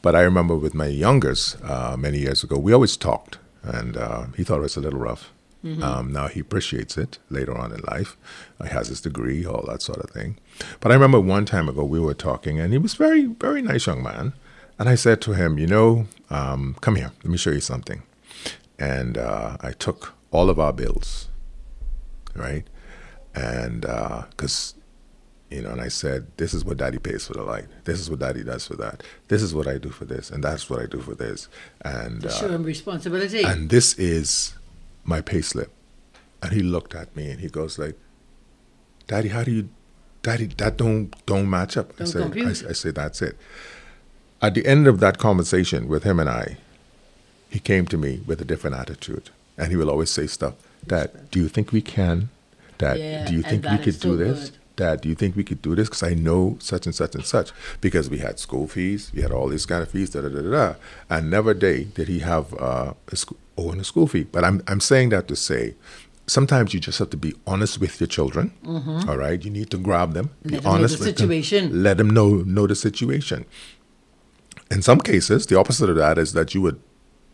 but 0.04 0.16
I 0.16 0.22
remember 0.22 0.56
with 0.56 0.76
my 0.76 0.86
youngest 0.86 1.58
uh, 1.64 1.96
many 1.98 2.20
years 2.20 2.44
ago, 2.44 2.60
we 2.60 2.74
always 2.74 2.96
talked, 2.96 3.40
and 3.64 3.98
uh, 3.98 4.26
he 4.38 4.44
thought 4.44 4.60
it 4.60 4.62
was 4.62 4.78
a 4.78 4.82
little 4.82 5.00
rough. 5.00 5.32
Um, 5.66 6.12
now 6.14 6.28
he 6.28 6.40
appreciates 6.42 6.96
it 6.96 7.18
later 7.30 7.58
on 7.58 7.72
in 7.72 7.82
life. 7.82 8.18
He 8.62 8.70
has 8.70 8.90
his 8.90 9.02
degree, 9.02 9.46
all 9.46 9.66
that 9.68 9.82
sort 9.82 9.98
of 10.00 10.12
thing. 10.12 10.38
But 10.80 10.92
I 10.92 10.96
remember 10.96 11.20
one 11.20 11.46
time 11.46 11.68
ago 11.68 11.84
we 11.84 12.00
were 12.00 12.14
talking, 12.14 12.60
and 12.60 12.72
he 12.72 12.78
was 12.78 12.94
very, 12.94 13.26
very 13.26 13.64
nice 13.64 13.88
young 13.88 14.04
man. 14.04 14.34
And 14.78 14.90
I 14.90 14.96
said 14.96 15.22
to 15.22 15.34
him, 15.34 15.58
you 15.58 15.68
know, 15.68 16.08
um, 16.30 16.76
come 16.82 16.98
here, 16.98 17.14
let 17.24 17.32
me 17.32 17.38
show 17.38 17.52
you 17.52 17.62
something. 17.62 18.04
And 18.78 19.18
uh, 19.18 19.58
I 19.62 19.72
took 19.72 20.14
all 20.32 20.50
of 20.50 20.60
our 20.60 20.74
bills, 20.74 21.30
right? 22.36 22.66
And 23.34 23.82
because, 23.82 24.76
uh, 24.78 25.56
you 25.56 25.62
know, 25.62 25.72
and 25.72 25.82
I 25.82 25.88
said, 25.88 26.28
this 26.38 26.54
is 26.54 26.64
what 26.66 26.78
daddy 26.78 27.00
pays 27.00 27.26
for 27.26 27.34
the 27.34 27.44
light. 27.44 27.66
This 27.86 28.00
is 28.00 28.10
what 28.10 28.20
daddy 28.20 28.44
does 28.44 28.68
for 28.68 28.76
that. 28.76 29.02
This 29.30 29.42
is 29.42 29.54
what 29.56 29.68
I 29.68 29.78
do 29.78 29.90
for 29.90 30.06
this. 30.06 30.30
And 30.30 30.44
that's 30.44 30.70
what 30.70 30.82
I 30.82 30.86
do 30.86 31.00
for 31.00 31.16
this. 31.16 31.48
And 31.82 32.26
uh, 32.26 32.30
show 32.30 32.50
him 32.50 32.64
responsibility. 32.64 33.44
And 33.44 33.70
this 33.70 33.98
is 33.98 34.54
my 35.06 35.22
pay 35.22 35.42
slip. 35.42 35.72
And 36.42 36.52
he 36.52 36.62
looked 36.62 36.94
at 36.94 37.16
me 37.16 37.32
and 37.32 37.40
he 37.40 37.48
goes 37.48 37.80
like, 37.80 37.98
Daddy, 39.08 39.30
how 39.30 39.44
do 39.44 39.52
you, 39.52 39.70
Daddy, 40.22 40.48
that 40.58 40.78
don't 40.78 41.14
don't 41.26 41.50
match 41.50 41.78
up. 41.78 41.96
Don't 41.98 42.08
I 42.08 42.54
said. 42.54 42.66
I, 42.66 42.70
I 42.70 42.74
said, 42.74 42.96
that's 42.96 43.22
it. 43.22 43.38
At 44.42 44.54
the 44.56 44.66
end 44.66 44.88
of 44.88 45.00
that 45.00 45.18
conversation 45.18 45.88
with 45.88 46.04
him 46.04 46.20
and 46.20 46.30
I, 46.30 46.58
he 47.50 47.60
came 47.60 47.86
to 47.88 47.98
me 47.98 48.22
with 48.28 48.42
a 48.42 48.46
different 48.46 48.76
attitude. 48.76 49.30
And 49.58 49.70
he 49.72 49.78
will 49.78 49.90
always 49.90 50.10
say 50.12 50.28
stuff, 50.28 50.56
Dad, 50.86 51.32
do 51.32 51.40
you 51.40 51.48
think 51.48 51.72
we 51.72 51.82
can? 51.82 52.30
Dad, 52.78 53.00
Yeah, 53.00 53.26
do 53.26 53.34
you 53.34 53.42
think 53.42 53.64
we 53.66 53.78
could 53.78 54.00
do 54.00 54.18
this? 54.18 54.50
good. 54.50 54.60
Dad, 54.76 55.02
do 55.02 55.10
you 55.10 55.16
think 55.16 55.36
we 55.36 55.44
could 55.44 55.62
do 55.62 55.76
this? 55.76 55.88
Because 55.90 56.04
I 56.04 56.14
know 56.14 56.58
such 56.60 56.86
and 56.86 56.94
such 56.96 57.16
and 57.16 57.26
such. 57.26 57.52
Because 57.82 58.10
we 58.10 58.18
had 58.20 58.40
school 58.40 58.68
fees, 58.68 59.12
we 59.14 59.22
had 59.22 59.32
all 59.32 59.48
these 59.48 59.66
kind 59.66 59.82
of 59.82 59.90
fees, 59.90 60.10
da 60.10 60.22
da 60.22 60.30
da 60.30 60.42
da. 60.42 60.76
And 61.10 61.30
never 61.30 61.54
day 61.54 61.86
did 61.86 62.08
he 62.08 62.20
have 62.20 62.54
uh, 62.56 62.94
a 63.08 63.16
school, 63.16 63.38
oh, 63.58 63.72
and 63.72 63.82
a 63.82 63.84
school 63.84 64.08
fee. 64.08 64.24
But 64.24 64.44
I'm 64.44 64.62
I'm 64.68 64.80
saying 64.80 65.10
that 65.10 65.28
to 65.30 65.36
say, 65.36 65.76
sometimes 66.28 66.74
you 66.74 66.80
just 66.80 67.00
have 67.00 67.10
to 67.12 67.18
be 67.18 67.34
honest 67.46 67.80
with 67.80 68.00
your 68.00 68.08
children. 68.08 68.52
all 69.08 69.18
right, 69.18 69.44
you 69.44 69.52
need 69.52 69.70
to 69.72 69.78
grab 69.78 70.14
them, 70.14 70.32
be 70.44 70.56
Mm-hmm. 70.58 70.64
Let 70.64 70.64
them 70.64 70.72
know 70.72 70.78
the 70.78 70.82
with 70.82 71.18
situation. 71.18 71.70
them, 71.70 71.84
let 71.84 71.98
them 71.98 72.10
know 72.10 72.30
know 72.46 72.68
the 72.68 72.76
situation. 72.76 73.46
In 74.72 74.82
some 74.82 75.00
cases, 75.00 75.46
the 75.46 75.58
opposite 75.58 75.90
of 75.90 75.96
that 75.98 76.18
is 76.18 76.34
that 76.34 76.54
you 76.56 76.62
would 76.62 76.82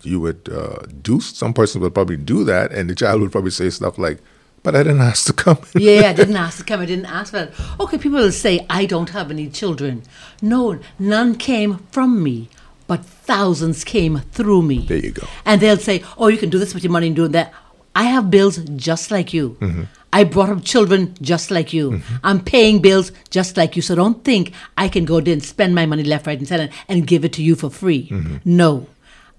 you 0.03 0.19
would 0.19 0.49
uh, 0.51 0.79
do. 1.01 1.19
Some 1.21 1.53
person 1.53 1.81
would 1.81 1.93
probably 1.93 2.17
do 2.17 2.43
that, 2.43 2.71
and 2.71 2.89
the 2.89 2.95
child 2.95 3.21
would 3.21 3.31
probably 3.31 3.51
say 3.51 3.69
stuff 3.69 3.97
like, 3.97 4.19
"But 4.63 4.75
I 4.75 4.83
didn't 4.83 5.01
ask 5.01 5.25
to 5.27 5.33
come." 5.33 5.59
yeah, 5.75 6.09
I 6.09 6.13
didn't 6.13 6.35
ask 6.35 6.57
to 6.59 6.63
come. 6.63 6.81
I 6.81 6.85
didn't 6.85 7.05
ask 7.05 7.31
for 7.31 7.45
that. 7.45 7.79
Okay, 7.79 7.97
people 7.97 8.19
will 8.19 8.31
say, 8.31 8.65
I 8.69 8.85
don't 8.85 9.09
have 9.09 9.31
any 9.31 9.49
children. 9.49 10.03
No, 10.41 10.79
none 10.99 11.35
came 11.35 11.79
from 11.91 12.23
me, 12.23 12.49
but 12.87 13.05
thousands 13.05 13.83
came 13.83 14.19
through 14.31 14.61
me. 14.63 14.85
There 14.87 14.97
you 14.97 15.11
go. 15.11 15.27
And 15.45 15.61
they'll 15.61 15.77
say, 15.77 16.03
oh, 16.17 16.27
you 16.27 16.37
can 16.37 16.49
do 16.49 16.59
this 16.59 16.73
with 16.73 16.83
your 16.83 16.91
money 16.91 17.07
and 17.07 17.15
do 17.15 17.27
that. 17.29 17.53
I 17.95 18.03
have 18.03 18.31
bills 18.31 18.57
just 18.75 19.11
like 19.11 19.33
you. 19.33 19.57
Mm-hmm. 19.59 19.83
I 20.13 20.23
brought 20.25 20.49
up 20.49 20.63
children 20.63 21.15
just 21.21 21.51
like 21.51 21.71
you. 21.71 22.01
I'm 22.23 22.43
paying 22.43 22.81
bills 22.81 23.11
just 23.29 23.55
like 23.55 23.75
you. 23.75 23.81
So 23.81 23.95
don't 23.95 24.23
think 24.23 24.53
I 24.77 24.89
can 24.89 25.05
go 25.05 25.21
there 25.21 25.33
and 25.33 25.43
spend 25.43 25.73
my 25.73 25.85
money 25.85 26.03
left, 26.03 26.27
right, 26.27 26.37
and 26.37 26.47
center 26.47 26.69
and 26.87 27.07
give 27.07 27.23
it 27.23 27.33
to 27.33 27.43
you 27.43 27.55
for 27.55 27.69
free. 27.69 28.09
Mm-hmm. 28.09 28.37
No. 28.43 28.87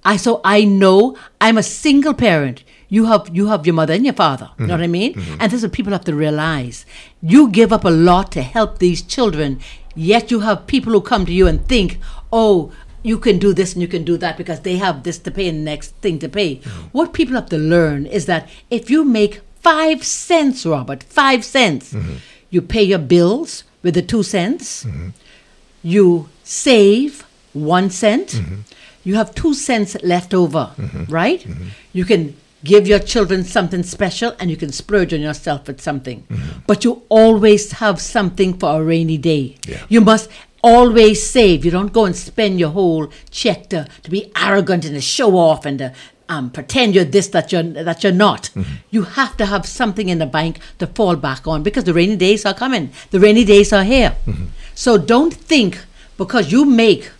I 0.05 0.17
so 0.17 0.41
I 0.45 0.65
know 0.65 1.17
I'm 1.41 1.59
a 1.59 1.63
single 1.63 2.15
parent. 2.15 2.65
You 2.93 3.07
have 3.07 3.31
you 3.33 3.47
have 3.47 3.65
your 3.67 3.75
mother 3.75 3.95
and 3.95 4.05
your 4.05 4.13
father. 4.13 4.51
You 4.59 4.67
know 4.67 4.75
what 4.75 4.83
I 4.83 4.85
mm-hmm. 4.85 4.93
mean? 4.93 5.15
Mm-hmm. 5.15 5.41
And 5.41 5.51
this 5.51 5.61
is 5.61 5.65
what 5.65 5.73
people 5.73 5.93
have 5.93 6.05
to 6.05 6.15
realize. 6.15 6.85
You 7.23 7.49
give 7.49 7.73
up 7.73 7.85
a 7.85 7.91
lot 8.09 8.31
to 8.33 8.43
help 8.43 8.81
these 8.81 9.01
children, 9.01 9.61
yet 9.95 10.31
you 10.31 10.41
have 10.41 10.67
people 10.67 10.93
who 10.93 11.01
come 11.01 11.25
to 11.25 11.33
you 11.33 11.47
and 11.49 11.67
think, 11.67 11.99
oh, 12.31 12.71
you 13.03 13.19
can 13.19 13.39
do 13.39 13.55
this 13.55 13.73
and 13.73 13.81
you 13.81 13.89
can 13.89 14.05
do 14.05 14.19
that 14.19 14.37
because 14.37 14.61
they 14.61 14.77
have 14.77 15.05
this 15.05 15.19
to 15.21 15.31
pay 15.31 15.49
and 15.49 15.65
next 15.65 15.95
thing 16.03 16.19
to 16.19 16.29
pay. 16.29 16.57
Mm-hmm. 16.57 16.89
What 16.93 17.15
people 17.15 17.35
have 17.35 17.49
to 17.49 17.57
learn 17.57 18.05
is 18.05 18.27
that 18.27 18.47
if 18.69 18.91
you 18.91 19.05
make 19.05 19.41
five 19.61 20.05
cents, 20.05 20.67
Robert, 20.67 21.03
five 21.03 21.47
cents, 21.47 21.97
you 22.51 22.61
pay 22.61 22.83
your 22.83 22.99
bills 22.99 23.65
with 23.83 23.95
the 23.95 24.03
two 24.03 24.23
cents, 24.23 24.87
you 25.83 26.29
save 26.45 27.25
one 27.55 27.89
cent, 27.89 28.43
you 29.03 29.15
have 29.15 29.35
two 29.35 29.55
cents 29.55 29.97
left 30.03 30.35
over, 30.35 30.73
right? 31.09 31.47
You 31.95 32.05
can 32.05 32.37
give 32.65 32.87
your 32.87 32.99
children 32.99 33.45
something 33.45 33.83
special 33.83 34.35
and 34.39 34.51
you 34.51 34.57
can 34.57 34.73
splurge 34.73 35.13
on 35.13 35.21
yourself 35.21 35.67
with 35.67 35.81
something. 35.81 36.27
But 36.67 36.85
you 36.85 37.03
always 37.09 37.73
have 37.73 38.01
something 38.01 38.59
for 38.59 38.81
a 38.81 38.85
rainy 38.85 39.19
day. 39.19 39.57
Yeah. 39.67 39.85
You 39.89 40.01
must 40.01 40.31
always 40.63 41.29
save. 41.29 41.65
You 41.65 41.71
don't 41.71 41.93
go 41.93 42.05
and 42.05 42.15
spend 42.15 42.61
your 42.61 42.71
whole 42.71 43.09
check 43.31 43.69
to, 43.71 43.89
to 44.05 44.11
be 44.11 44.31
arrogant 44.37 44.85
and 44.85 44.95
to 44.95 45.01
show 45.01 45.37
off 45.37 45.67
and 45.67 45.79
to 45.79 45.93
um, 46.29 46.51
pretend 46.51 46.95
you're 46.95 47.05
this 47.05 47.29
that 47.29 47.53
you're 47.53 47.63
that 47.63 48.03
you're 48.03 48.13
not. 48.13 48.51
You 48.91 49.03
have 49.03 49.37
to 49.37 49.47
have 49.47 49.67
something 49.67 50.09
in 50.09 50.19
the 50.19 50.27
bank 50.27 50.61
to 50.79 50.87
fall 50.87 51.17
back 51.17 51.47
on 51.47 51.63
because 51.63 51.85
the 51.85 51.93
rainy 51.93 52.17
days 52.17 52.47
are 52.47 52.55
coming. 52.55 52.91
The 53.11 53.21
rainy 53.21 53.45
days 53.45 53.73
are 53.73 53.85
here. 53.85 54.17
So 54.75 54.97
don't 54.97 55.35
think 55.35 55.81
because 56.17 56.51
you 56.53 56.65
make 56.65 57.11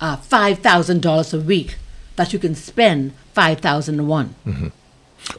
uh, 0.00 0.16
five 0.16 0.60
thousand 0.60 1.02
dollars 1.02 1.34
a 1.34 1.40
week 1.40 1.76
that 2.16 2.32
you 2.32 2.38
can 2.38 2.54
spend 2.54 3.12
five 3.34 3.58
thousand 3.60 3.98
and 3.98 4.08
one. 4.08 4.34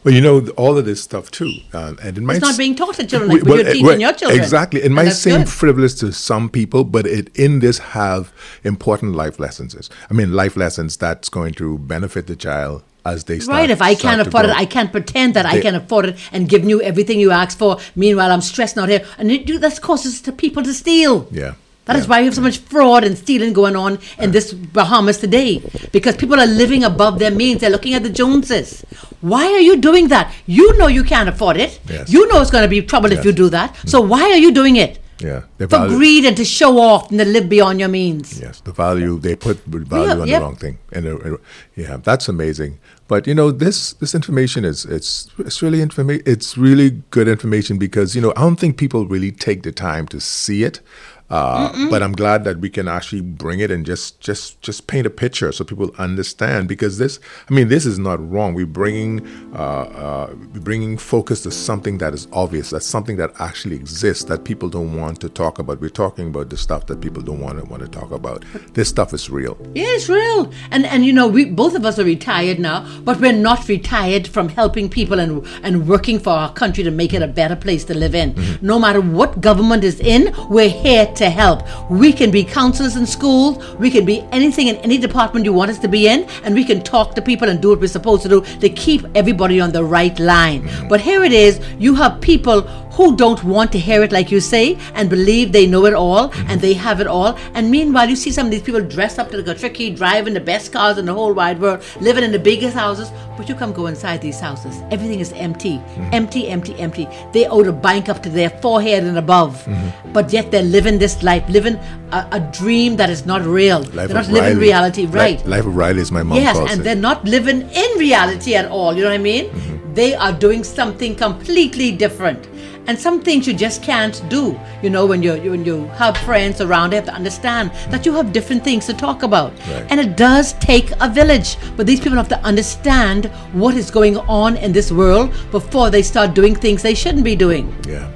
Well, 0.03 0.13
you 0.13 0.21
know 0.21 0.47
all 0.57 0.77
of 0.77 0.85
this 0.85 1.01
stuff 1.01 1.31
too, 1.31 1.51
um, 1.73 1.97
and 2.01 2.17
it 2.17 2.21
might 2.21 2.37
It's 2.37 2.45
not 2.45 2.57
being 2.57 2.75
taught 2.75 2.95
to 2.95 3.05
children 3.05 3.31
like 3.31 3.43
well, 3.43 3.57
you're 3.57 3.65
teaching 3.65 3.85
well, 3.85 3.99
your 3.99 4.13
children. 4.13 4.39
Exactly, 4.39 4.81
it 4.81 4.91
might 4.91 5.09
seem 5.09 5.39
good. 5.39 5.49
frivolous 5.49 5.93
to 5.95 6.11
some 6.11 6.49
people, 6.49 6.83
but 6.83 7.05
it 7.05 7.35
in 7.35 7.59
this 7.59 7.77
have 7.79 8.33
important 8.63 9.13
life 9.15 9.39
lessons. 9.39 9.89
I 10.09 10.13
mean, 10.13 10.33
life 10.33 10.55
lessons 10.57 10.97
that's 10.97 11.29
going 11.29 11.53
to 11.55 11.77
benefit 11.77 12.27
the 12.27 12.35
child 12.35 12.83
as 13.05 13.23
they 13.25 13.39
start. 13.39 13.57
Right, 13.57 13.69
if 13.69 13.81
I 13.81 13.95
can't 13.95 14.21
afford 14.21 14.45
it. 14.45 14.51
I 14.51 14.65
can't 14.65 14.91
pretend 14.91 15.35
that 15.35 15.45
I 15.45 15.61
can 15.61 15.75
afford 15.75 16.05
it 16.05 16.17
and 16.31 16.49
give 16.49 16.67
you 16.67 16.81
everything 16.81 17.19
you 17.19 17.31
ask 17.31 17.57
for. 17.57 17.77
Meanwhile, 17.95 18.31
I'm 18.31 18.41
stressed 18.41 18.77
out 18.77 18.89
here, 18.89 19.05
and 19.17 19.31
it, 19.31 19.61
that 19.61 19.81
causes 19.81 20.21
to 20.21 20.31
people 20.31 20.63
to 20.63 20.73
steal. 20.73 21.27
Yeah. 21.31 21.53
That 21.85 21.95
is 21.95 22.05
yeah. 22.05 22.09
why 22.09 22.19
you 22.19 22.25
have 22.25 22.35
so 22.35 22.41
much 22.41 22.57
fraud 22.57 23.03
and 23.03 23.17
stealing 23.17 23.53
going 23.53 23.75
on 23.75 23.99
in 24.19 24.31
this 24.31 24.53
Bahamas 24.53 25.19
today. 25.19 25.61
Because 25.91 26.15
people 26.17 26.39
are 26.39 26.47
living 26.47 26.83
above 26.83 27.19
their 27.19 27.31
means. 27.31 27.61
They're 27.61 27.69
looking 27.69 27.93
at 27.93 28.03
the 28.03 28.09
Joneses. 28.09 28.83
Why 29.21 29.45
are 29.45 29.59
you 29.59 29.77
doing 29.77 30.07
that? 30.09 30.33
You 30.47 30.75
know 30.77 30.87
you 30.87 31.03
can't 31.03 31.29
afford 31.29 31.57
it. 31.57 31.79
Yes. 31.89 32.11
You 32.11 32.27
know 32.27 32.41
it's 32.41 32.51
going 32.51 32.63
to 32.63 32.69
be 32.69 32.81
trouble 32.81 33.11
if 33.11 33.23
you 33.23 33.31
do 33.31 33.49
that. 33.49 33.75
So 33.87 34.01
why 34.01 34.23
are 34.23 34.37
you 34.37 34.51
doing 34.51 34.75
it? 34.77 34.99
Yeah, 35.19 35.43
For 35.57 35.67
value- 35.67 35.95
greed 35.95 36.25
and 36.25 36.35
to 36.35 36.43
show 36.43 36.77
off 36.77 37.09
and 37.09 37.19
to 37.19 37.25
live 37.25 37.47
beyond 37.47 37.79
your 37.79 37.87
means. 37.87 38.37
Yes, 38.41 38.59
the 38.59 38.73
value 38.73 39.17
they 39.17 39.37
put 39.37 39.63
value 39.65 40.05
Yeah, 40.07 40.11
on 40.21 40.27
yep. 40.27 40.39
the 40.39 40.43
wrong 40.45 40.55
thing, 40.57 40.77
and 40.91 41.07
uh, 41.07 41.15
uh, 41.15 41.37
yeah, 41.77 41.95
that's 42.03 42.27
amazing. 42.27 42.79
But 43.07 43.25
you 43.25 43.33
know, 43.33 43.49
this 43.49 43.93
this 43.93 44.13
information 44.13 44.65
is 44.65 44.83
it's 44.83 45.29
it's 45.37 45.61
really 45.61 45.79
informa- 45.79 46.21
It's 46.27 46.57
really 46.57 47.01
good 47.11 47.29
information 47.29 47.77
because 47.77 48.13
you 48.13 48.21
know 48.21 48.33
I 48.35 48.41
don't 48.41 48.59
think 48.59 48.75
people 48.75 49.07
really 49.07 49.31
take 49.31 49.63
the 49.63 49.71
time 49.71 50.05
to 50.09 50.19
see 50.19 50.65
it. 50.65 50.81
Uh, 51.29 51.89
but 51.89 52.03
I'm 52.03 52.11
glad 52.11 52.43
that 52.43 52.59
we 52.59 52.69
can 52.69 52.87
actually 52.87 53.21
bring 53.21 53.59
it 53.59 53.71
and 53.71 53.83
just 53.83 54.19
just 54.19 54.61
just 54.61 54.85
paint 54.85 55.07
a 55.07 55.09
picture 55.09 55.51
so 55.51 55.63
people 55.63 55.89
understand 55.97 56.67
because 56.67 56.99
this 56.99 57.19
I 57.49 57.53
mean 57.53 57.67
this 57.67 57.85
is 57.85 57.97
not 57.97 58.19
wrong. 58.29 58.53
We're 58.53 58.67
bringing 58.67 59.25
uh, 59.55 59.57
uh, 59.57 60.33
bringing 60.35 60.97
focus 60.99 61.41
to 61.41 61.51
something 61.51 61.97
that 61.97 62.13
is 62.13 62.27
obvious. 62.31 62.69
That's 62.69 62.85
something 62.85 63.17
that 63.17 63.31
actually 63.39 63.75
exists 63.75 64.25
that 64.25 64.43
people 64.43 64.69
don't 64.69 64.95
want 64.95 65.19
to 65.21 65.29
talk 65.29 65.57
about. 65.57 65.81
We're 65.81 65.89
talking 65.89 66.27
about 66.27 66.49
the 66.51 66.57
stuff 66.57 66.85
that 66.87 67.01
people 67.01 67.23
don't 67.23 67.39
want 67.39 67.59
to 67.59 67.65
want 67.65 67.81
to 67.81 67.89
talk 67.89 68.11
about. 68.11 68.45
This 68.73 68.89
stuff 68.89 69.11
is 69.11 69.27
real. 69.27 69.57
Yeah, 69.73 69.85
it's 69.87 70.07
real. 70.07 70.51
And 70.69 70.85
and 70.85 71.05
you 71.05 71.13
know, 71.13 71.27
we 71.27 71.45
both 71.45 71.73
of 71.75 71.85
us 71.85 71.97
are 71.97 72.03
retired 72.03 72.59
now, 72.59 72.85
but 73.01 73.19
we're 73.19 73.33
not 73.33 73.67
retired 73.67 74.27
from 74.27 74.49
helping 74.49 74.89
people 74.89 75.19
and 75.19 75.43
and 75.63 75.87
working 75.87 76.19
for 76.19 76.33
our 76.33 76.53
country 76.53 76.83
to 76.83 76.91
make 76.91 77.15
it 77.15 77.23
a 77.23 77.27
better 77.27 77.55
place 77.55 77.83
to 77.85 77.95
live 77.95 78.13
in. 78.13 78.35
No 78.61 78.77
matter 78.77 79.01
what 79.01 79.41
government 79.41 79.83
is 79.83 79.99
in, 79.99 80.31
we're 80.49 80.69
here 80.69 81.07
to 81.17 81.29
help. 81.29 81.63
We 81.89 82.13
can 82.13 82.31
be 82.31 82.43
counselors 82.43 82.95
in 82.95 83.05
schools, 83.05 83.75
we 83.75 83.89
can 83.89 84.05
be 84.05 84.25
anything 84.31 84.67
in 84.67 84.77
any 84.77 84.97
department 84.97 85.45
you 85.45 85.53
want 85.53 85.71
us 85.71 85.79
to 85.79 85.87
be 85.87 86.07
in, 86.07 86.23
and 86.43 86.55
we 86.55 86.63
can 86.63 86.81
talk 86.81 87.15
to 87.15 87.21
people 87.21 87.49
and 87.49 87.61
do 87.61 87.69
what 87.69 87.79
we're 87.79 87.87
supposed 87.87 88.23
to 88.23 88.29
do 88.29 88.41
to 88.59 88.69
keep 88.69 89.05
everybody 89.15 89.59
on 89.59 89.71
the 89.71 89.83
right 89.83 90.17
line. 90.19 90.63
Mm-hmm. 90.63 90.87
But 90.87 91.01
here 91.01 91.23
it 91.23 91.33
is, 91.33 91.59
you 91.79 91.95
have 91.95 92.21
people 92.21 92.67
who 92.95 93.15
don't 93.15 93.43
want 93.43 93.71
to 93.73 93.79
hear 93.79 94.03
it 94.03 94.11
like 94.11 94.31
you 94.31 94.39
say 94.39 94.77
and 94.93 95.09
believe 95.09 95.51
they 95.51 95.67
know 95.67 95.85
it 95.85 95.93
all 95.93 96.29
mm-hmm. 96.29 96.49
and 96.49 96.61
they 96.61 96.73
have 96.73 97.01
it 97.01 97.07
all. 97.07 97.37
And 97.53 97.69
meanwhile, 97.69 98.09
you 98.09 98.15
see 98.15 98.31
some 98.31 98.47
of 98.47 98.51
these 98.51 98.61
people 98.61 98.81
dressed 98.81 99.19
up 99.19 99.29
to 99.31 99.41
the 99.41 99.53
tricky, 99.53 99.89
driving 99.89 100.33
the 100.33 100.39
best 100.39 100.71
cars 100.71 100.97
in 100.97 101.05
the 101.05 101.13
whole 101.13 101.33
wide 101.33 101.59
world, 101.59 101.83
living 101.99 102.23
in 102.23 102.31
the 102.31 102.39
biggest 102.39 102.75
houses. 102.75 103.11
But 103.37 103.49
you 103.49 103.55
come 103.55 103.73
go 103.73 103.87
inside 103.87 104.21
these 104.21 104.39
houses, 104.39 104.81
everything 104.91 105.19
is 105.19 105.33
empty, 105.33 105.77
mm-hmm. 105.77 106.09
empty, 106.13 106.47
empty, 106.47 106.73
empty. 106.79 107.07
They 107.33 107.45
owe 107.47 107.63
the 107.63 107.73
bank 107.73 108.07
up 108.07 108.23
to 108.23 108.29
their 108.29 108.49
forehead 108.49 109.03
and 109.03 109.17
above, 109.17 109.65
mm-hmm. 109.65 110.13
but 110.13 110.31
yet 110.31 110.51
they're 110.51 110.63
living 110.63 110.97
this 110.99 111.21
life, 111.21 111.47
living 111.49 111.77
a, 112.13 112.27
a 112.31 112.39
dream 112.39 112.95
that 112.95 113.09
is 113.09 113.25
not 113.25 113.41
real. 113.43 113.79
Life 113.79 114.07
they're 114.07 114.21
not 114.23 114.27
living 114.27 114.55
Riley. 114.55 114.59
reality, 114.59 115.01
Li- 115.05 115.19
right? 115.19 115.45
Life 115.45 115.65
of 115.65 115.75
Riley 115.75 116.01
is 116.01 116.11
my 116.13 116.23
mom 116.23 116.37
Yes, 116.37 116.57
and 116.57 116.79
it. 116.79 116.83
they're 116.85 116.95
not 116.95 117.25
living 117.25 117.69
in 117.69 117.97
reality 117.97 118.55
at 118.55 118.65
all. 118.71 118.93
You 118.95 119.03
know 119.03 119.09
what 119.09 119.15
I 119.15 119.23
mean? 119.33 119.49
Mm-hmm. 119.49 119.93
They 119.95 120.15
are 120.15 120.31
doing 120.31 120.63
something 120.63 121.15
completely 121.15 121.91
different. 121.91 122.47
And 122.87 122.99
some 122.99 123.21
things 123.21 123.47
you 123.47 123.53
just 123.53 123.81
can't 123.81 124.21
do. 124.29 124.59
You 124.81 124.89
know, 124.89 125.05
when 125.05 125.23
you 125.23 125.33
when 125.51 125.65
you 125.65 125.87
have 125.99 126.17
friends 126.17 126.61
around, 126.61 126.91
you 126.91 126.97
have 126.97 127.05
to 127.05 127.13
understand 127.13 127.71
that 127.89 128.05
you 128.05 128.13
have 128.13 128.31
different 128.31 128.63
things 128.63 128.85
to 128.85 128.93
talk 128.93 129.23
about. 129.23 129.51
Right. 129.67 129.85
And 129.89 129.99
it 129.99 130.15
does 130.15 130.53
take 130.53 130.91
a 131.01 131.09
village. 131.09 131.57
But 131.75 131.87
these 131.87 131.99
people 131.99 132.17
have 132.17 132.29
to 132.29 132.39
understand 132.41 133.25
what 133.53 133.75
is 133.75 133.89
going 133.89 134.17
on 134.17 134.57
in 134.57 134.71
this 134.71 134.91
world 134.91 135.33
before 135.51 135.89
they 135.89 136.03
start 136.03 136.35
doing 136.35 136.55
things 136.55 136.83
they 136.83 136.95
shouldn't 136.95 137.23
be 137.23 137.35
doing. 137.35 137.73
Yeah. 137.87 138.11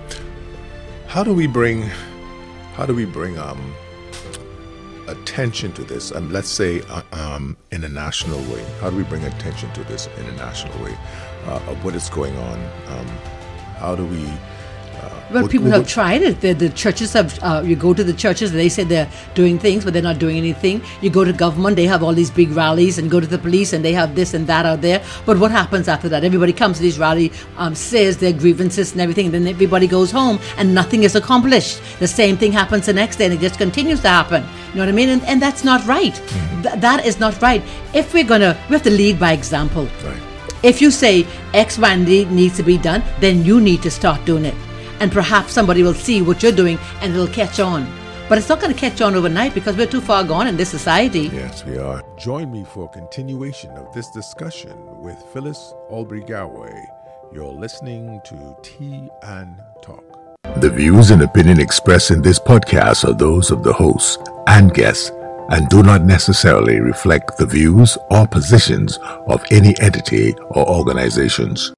How 1.07 1.23
do 1.23 1.33
we 1.33 1.47
bring 1.47 1.89
how 2.75 2.85
do 2.85 2.93
we 2.93 3.05
bring 3.05 3.37
um 3.37 3.73
attention 5.07 5.71
to 5.73 5.83
this? 5.83 6.11
Um, 6.11 6.31
let's 6.31 6.47
say 6.49 6.81
uh, 6.89 7.01
um, 7.11 7.57
in 7.71 7.83
a 7.83 7.89
national 7.89 8.39
way. 8.53 8.63
How 8.79 8.89
do 8.89 8.97
we 8.97 9.03
bring 9.03 9.23
attention 9.25 9.71
to 9.73 9.83
this 9.85 10.07
in 10.17 10.25
a 10.25 10.31
national 10.33 10.81
way 10.83 10.95
uh, 11.45 11.61
of 11.67 11.83
what 11.83 11.95
is 11.95 12.09
going 12.09 12.37
on? 12.37 12.59
Um, 12.87 13.07
how 13.77 13.95
do 13.95 14.05
we 14.05 14.27
well, 15.31 15.43
what, 15.43 15.51
people 15.51 15.67
what, 15.67 15.77
have 15.77 15.87
tried 15.87 16.21
it. 16.21 16.41
The, 16.41 16.53
the 16.53 16.69
churches 16.69 17.13
have. 17.13 17.37
Uh, 17.43 17.61
you 17.65 17.75
go 17.75 17.93
to 17.93 18.03
the 18.03 18.13
churches, 18.13 18.51
they 18.51 18.69
say 18.69 18.83
they're 18.83 19.09
doing 19.35 19.59
things, 19.59 19.83
but 19.83 19.93
they're 19.93 20.01
not 20.01 20.19
doing 20.19 20.37
anything. 20.37 20.81
You 21.01 21.09
go 21.09 21.23
to 21.23 21.31
government, 21.31 21.75
they 21.75 21.85
have 21.85 22.03
all 22.03 22.13
these 22.13 22.31
big 22.31 22.51
rallies, 22.51 22.97
and 22.97 23.11
go 23.11 23.19
to 23.19 23.27
the 23.27 23.37
police, 23.37 23.73
and 23.73 23.85
they 23.85 23.93
have 23.93 24.15
this 24.15 24.33
and 24.33 24.47
that 24.47 24.65
out 24.65 24.81
there. 24.81 25.03
But 25.25 25.37
what 25.37 25.51
happens 25.51 25.87
after 25.87 26.09
that? 26.09 26.23
Everybody 26.23 26.53
comes 26.53 26.77
to 26.77 26.83
these 26.83 26.97
rallies, 26.97 27.45
um, 27.57 27.75
says 27.75 28.17
their 28.17 28.33
grievances 28.33 28.91
and 28.93 29.01
everything, 29.01 29.25
and 29.25 29.33
then 29.35 29.47
everybody 29.47 29.87
goes 29.87 30.11
home, 30.11 30.39
and 30.57 30.73
nothing 30.73 31.03
is 31.03 31.15
accomplished. 31.15 31.81
The 31.99 32.07
same 32.07 32.37
thing 32.37 32.51
happens 32.51 32.87
the 32.87 32.93
next 32.93 33.17
day, 33.17 33.25
and 33.25 33.33
it 33.33 33.39
just 33.39 33.57
continues 33.57 34.01
to 34.01 34.09
happen. 34.09 34.43
You 34.69 34.75
know 34.75 34.81
what 34.81 34.89
I 34.89 34.93
mean? 34.93 35.09
And, 35.09 35.23
and 35.25 35.41
that's 35.41 35.63
not 35.63 35.85
right. 35.85 36.13
Mm-hmm. 36.13 36.61
Th- 36.63 36.75
that 36.75 37.05
is 37.05 37.19
not 37.19 37.39
right. 37.41 37.61
If 37.93 38.13
we're 38.13 38.23
gonna, 38.23 38.57
we 38.69 38.73
have 38.73 38.83
to 38.83 38.89
lead 38.89 39.19
by 39.19 39.33
example. 39.33 39.87
Right. 40.03 40.21
If 40.61 40.81
you 40.81 40.91
say 40.91 41.25
X, 41.53 41.77
Y, 41.77 41.93
and 41.93 42.07
Z 42.07 42.25
needs 42.25 42.57
to 42.57 42.63
be 42.63 42.77
done, 42.77 43.03
then 43.19 43.45
you 43.45 43.61
need 43.61 43.81
to 43.83 43.91
start 43.91 44.25
doing 44.25 44.45
it 44.45 44.55
and 44.99 45.11
perhaps 45.11 45.53
somebody 45.53 45.83
will 45.83 45.93
see 45.93 46.21
what 46.21 46.43
you're 46.43 46.51
doing 46.51 46.77
and 47.01 47.13
it'll 47.13 47.27
catch 47.27 47.59
on. 47.59 47.91
But 48.29 48.37
it's 48.37 48.49
not 48.49 48.59
going 48.59 48.73
to 48.73 48.79
catch 48.79 49.01
on 49.01 49.15
overnight 49.15 49.55
because 49.55 49.75
we're 49.75 49.87
too 49.87 50.01
far 50.01 50.23
gone 50.23 50.47
in 50.47 50.55
this 50.55 50.69
society. 50.69 51.29
Yes, 51.33 51.65
we 51.65 51.79
are. 51.79 52.03
Join 52.17 52.51
me 52.51 52.63
for 52.63 52.85
a 52.85 52.87
continuation 52.89 53.71
of 53.71 53.91
this 53.93 54.09
discussion 54.11 54.77
with 55.01 55.17
Phyllis 55.33 55.73
Albury 55.91 56.21
Garraway. 56.21 56.85
You're 57.33 57.51
listening 57.51 58.21
to 58.25 58.55
Tea 58.61 59.09
and 59.23 59.59
Talk. 59.81 60.03
The 60.57 60.69
views 60.69 61.11
and 61.11 61.23
opinion 61.23 61.59
expressed 61.59 62.11
in 62.11 62.21
this 62.21 62.39
podcast 62.39 63.07
are 63.07 63.13
those 63.13 63.49
of 63.49 63.63
the 63.63 63.73
hosts 63.73 64.17
and 64.47 64.73
guests 64.73 65.11
and 65.49 65.67
do 65.69 65.81
not 65.81 66.03
necessarily 66.03 66.79
reflect 66.79 67.37
the 67.37 67.45
views 67.45 67.97
or 68.11 68.27
positions 68.27 68.99
of 69.27 69.43
any 69.51 69.73
entity 69.79 70.35
or 70.51 70.67
organizations. 70.69 71.73